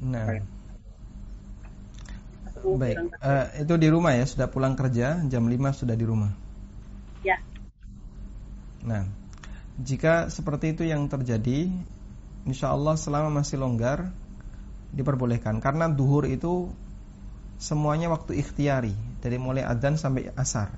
[0.00, 0.56] Nah.
[2.58, 6.34] Baik, uh, itu di rumah ya, sudah pulang kerja, jam 5 sudah di rumah.
[7.22, 7.38] Ya.
[8.84, 9.06] Nah,
[9.78, 11.70] jika seperti itu yang terjadi,
[12.46, 14.10] insya Allah selama masih longgar
[14.90, 16.72] diperbolehkan karena duhur itu
[17.60, 20.74] semuanya waktu ikhtiari dari mulai adzan sampai asar.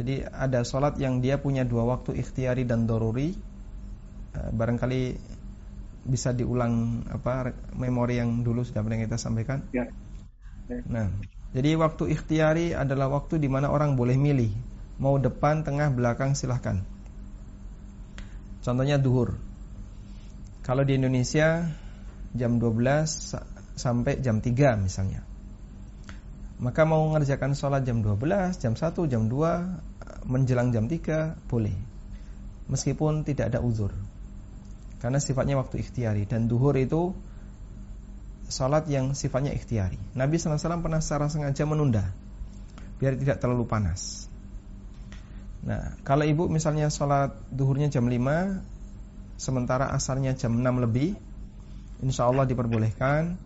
[0.00, 3.36] Jadi ada sholat yang dia punya dua waktu ikhtiari dan doruri.
[4.32, 5.02] Eh, barangkali
[6.08, 9.60] bisa diulang apa memori yang dulu sudah pernah kita sampaikan.
[9.76, 9.84] Ya.
[10.72, 10.80] ya.
[10.88, 11.12] Nah,
[11.52, 14.69] jadi waktu ikhtiari adalah waktu di mana orang boleh milih
[15.00, 16.84] Mau depan, tengah, belakang silahkan
[18.60, 19.40] Contohnya duhur
[20.60, 21.64] Kalau di Indonesia
[22.30, 25.26] Jam 12 sampai jam 3 misalnya.
[26.62, 31.74] Maka mau mengerjakan sholat jam 12, jam 1, jam 2, menjelang jam 3, boleh.
[32.70, 33.90] Meskipun tidak ada uzur.
[35.02, 36.28] Karena sifatnya waktu ikhtiari.
[36.28, 37.16] Dan duhur itu
[38.46, 39.98] sholat yang sifatnya ikhtiari.
[40.14, 42.04] Nabi SAW pernah secara sengaja menunda.
[43.02, 44.29] Biar tidak terlalu panas.
[45.60, 48.16] Nah, kalau ibu misalnya sholat duhurnya jam 5,
[49.36, 51.16] sementara asarnya jam 6 lebih,
[52.00, 53.36] insya Allah diperbolehkan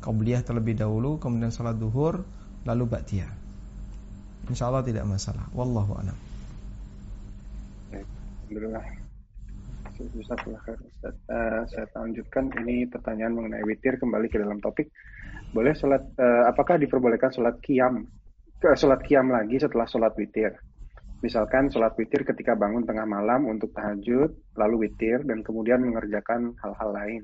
[0.00, 2.24] Qabliyah terlebih dahulu, kemudian sholat duhur,
[2.64, 3.28] lalu ba'diyah.
[4.48, 5.44] Insya Allah tidak masalah.
[5.52, 6.16] Wallahu a'lam.
[7.92, 8.84] Alhamdulillah.
[10.00, 14.88] Uh, saya lanjutkan ini pertanyaan mengenai witir kembali ke dalam topik.
[15.52, 18.08] Boleh sholat, uh, apakah diperbolehkan sholat kiam,
[18.56, 20.56] ke sholat kiam lagi setelah sholat witir?
[21.20, 26.90] Misalkan sholat witir ketika bangun tengah malam untuk tahajud, lalu witir, dan kemudian mengerjakan hal-hal
[26.96, 27.22] lain.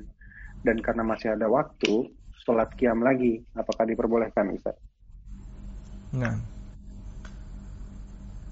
[0.60, 2.12] Dan karena masih ada waktu,
[2.44, 4.76] sholat kiam lagi, apakah diperbolehkan Ustaz?
[6.12, 6.36] Nah,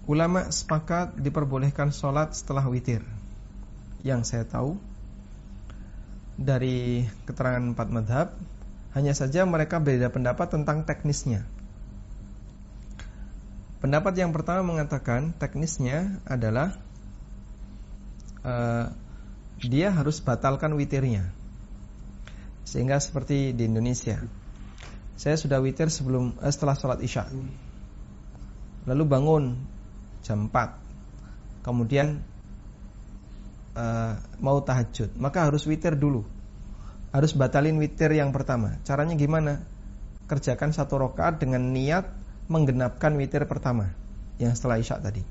[0.08, 3.04] ulama sepakat diperbolehkan sholat setelah witir.
[4.00, 4.80] Yang saya tahu
[6.40, 8.28] dari keterangan empat madhab,
[8.96, 11.44] hanya saja mereka beda pendapat tentang teknisnya.
[13.84, 16.72] Pendapat yang pertama mengatakan teknisnya adalah
[18.40, 18.88] uh,
[19.60, 21.28] dia harus batalkan witirnya.
[22.64, 24.24] Sehingga seperti di Indonesia.
[25.20, 27.28] Saya sudah witir sebelum eh, setelah sholat isya.
[28.88, 29.44] Lalu bangun
[30.24, 31.68] jam 4.
[31.68, 32.24] Kemudian
[33.76, 36.24] uh, mau tahajud, maka harus witir dulu.
[37.12, 38.80] Harus batalin witir yang pertama.
[38.88, 39.60] Caranya gimana?
[40.24, 43.92] Kerjakan satu rakaat dengan niat menggenapkan witir pertama
[44.36, 45.22] yang setelah isya tadi.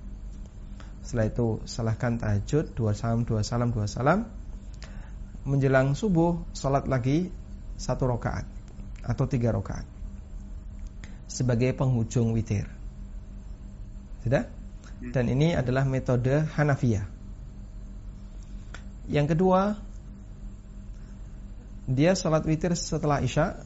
[1.04, 4.24] Setelah itu salahkan tahajud dua salam dua salam dua salam
[5.44, 7.28] menjelang subuh sholat lagi
[7.76, 8.48] satu rakaat
[9.04, 9.84] atau tiga rakaat
[11.28, 12.70] sebagai penghujung witir.
[14.24, 14.48] Sudah?
[15.04, 17.04] Dan ini adalah metode Hanafiyah.
[19.12, 19.76] Yang kedua,
[21.92, 23.60] dia sholat witir setelah isya,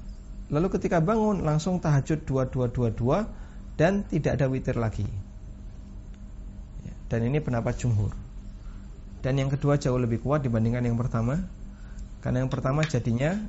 [0.49, 3.18] lalu ketika bangun langsung tahajud dua dua dua dua
[3.76, 5.06] dan tidak ada witir lagi.
[6.84, 8.11] Ya, dan ini pendapat jumhur.
[9.22, 11.41] Dan yang kedua jauh lebih kuat dibandingkan yang pertama
[12.22, 13.40] karena yang pertama jadinya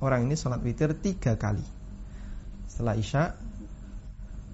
[0.00, 1.64] orang ini sholat witir tiga kali
[2.66, 3.24] Setelah isya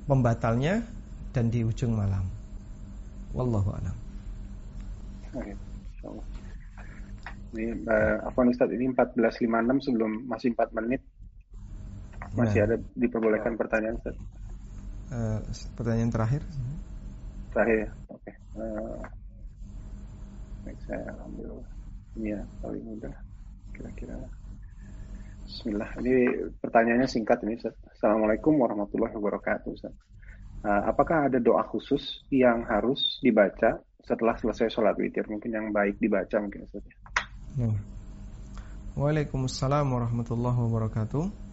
[0.05, 0.83] Pembatalnya
[1.31, 2.27] Dan di ujung malam
[3.31, 3.97] Wallahu a'lam.
[7.55, 11.03] Ini uh, apa Ustaz ini 14.56 sebelum masih 4 menit
[12.39, 12.67] masih nah.
[12.71, 14.17] ada diperbolehkan pertanyaan Ustaz.
[15.11, 15.43] Uh,
[15.75, 16.43] pertanyaan terakhir.
[17.51, 17.91] Terakhir ya.
[18.11, 18.23] Oke.
[18.23, 18.35] Okay.
[18.55, 19.01] Uh,
[20.61, 21.65] baik saya ambil
[22.21, 23.15] ini ya paling mudah
[23.73, 24.19] kira-kira
[25.51, 27.75] Bismillah ini pertanyaannya singkat ini Ustaz.
[27.91, 29.95] Assalamualaikum warahmatullahi wabarakatuh Ustaz.
[30.63, 35.99] Uh, apakah ada doa khusus yang harus dibaca setelah selesai sholat witir mungkin yang baik
[35.99, 36.97] dibaca mungkin Ustaz ya.
[38.95, 41.50] Waalaikumsalam warahmatullahi wabarakatuh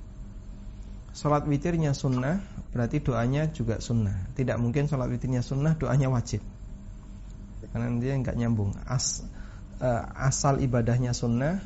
[1.17, 2.37] Sholat witirnya sunnah
[2.69, 4.29] Berarti doanya juga sunnah.
[4.37, 6.45] Tidak mungkin sholat witirnya sunnah Doanya wajib.
[7.73, 8.77] Karena dia nggak nyambung.
[8.85, 9.25] As,
[9.81, 11.57] uh, Asal ibadahnya sunnah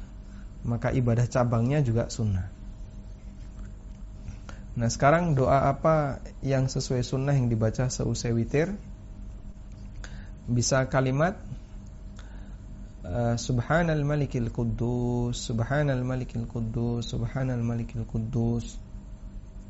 [0.61, 2.45] maka ibadah cabangnya juga sunnah.
[4.77, 8.77] Nah sekarang doa apa yang sesuai sunnah yang dibaca seusai witir?
[10.47, 11.37] Bisa kalimat
[13.03, 18.77] uh, Subhanal malikil kudus Subhanal malikil kudus Subhanal malikil kudus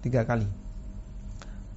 [0.02, 0.50] Tiga kali.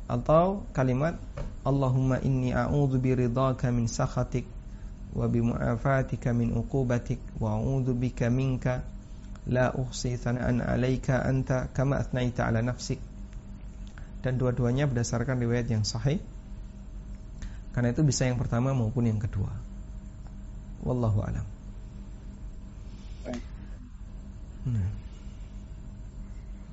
[0.09, 1.17] Atau kalimat
[1.65, 4.45] Allahumma inni a'udhu biridhaka min sakhatik
[5.17, 8.85] Wa bimu'afatika min uqubatik Wa a'udhu bika minka
[9.45, 12.97] La uhsi thana'an alaika anta kama atnaita ala nafsik.
[14.25, 16.17] Dan dua-duanya berdasarkan riwayat yang sahih.
[17.77, 19.53] Karena itu bisa yang pertama maupun yang kedua.
[20.81, 21.47] Wallahu alam.
[24.65, 25.04] Nah.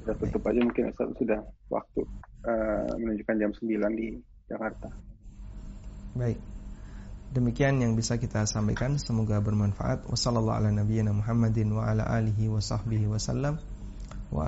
[0.02, 2.02] Kita tutup aja mungkin Ustaz sudah waktu
[2.49, 4.18] uh, menunjukkan jam 9 di
[4.49, 4.90] Jakarta
[6.18, 6.41] Baik
[7.32, 10.03] Demikian yang bisa kita sampaikan semoga bermanfaat.
[10.03, 12.60] Wassalamualaikum Muhammadin wa ala alihi wa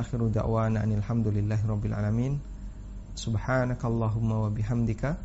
[0.03, 1.63] akhiru da'wana alhamdulillahi
[1.95, 2.43] alamin.
[3.15, 5.15] Subhanakallahumma wa bihamdika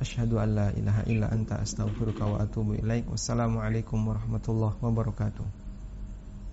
[0.00, 3.04] asyhadu an la ilaha illa anta astaghfiruka wa atubu ilaik.
[3.04, 5.61] Wassalamualaikum warahmatullahi wabarakatuh.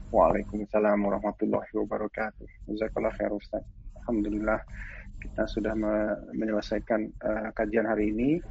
[0.09, 2.65] Waalaikumsalam warahmatullahi wabarakatuh.
[2.65, 3.61] Jazakallah khair Ustaz.
[4.01, 4.57] Alhamdulillah
[5.21, 5.77] kita sudah
[6.33, 8.41] menyelesaikan uh, kajian hari ini.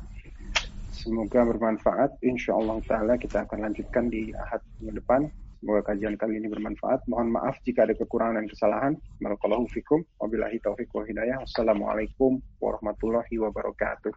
[0.95, 2.23] Semoga bermanfaat.
[2.23, 5.27] Insya Allah Ta'ala kita akan lanjutkan di ahad minggu depan.
[5.59, 7.11] Semoga kajian kali ini bermanfaat.
[7.11, 8.93] Mohon maaf jika ada kekurangan dan kesalahan.
[9.19, 10.07] Barakallahu fikum.
[10.23, 11.43] Wabillahi taufiq wa hidayah.
[11.43, 14.15] Wassalamualaikum warahmatullahi wabarakatuh.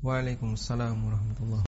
[0.00, 1.60] Waalaikumsalam warahmatullahi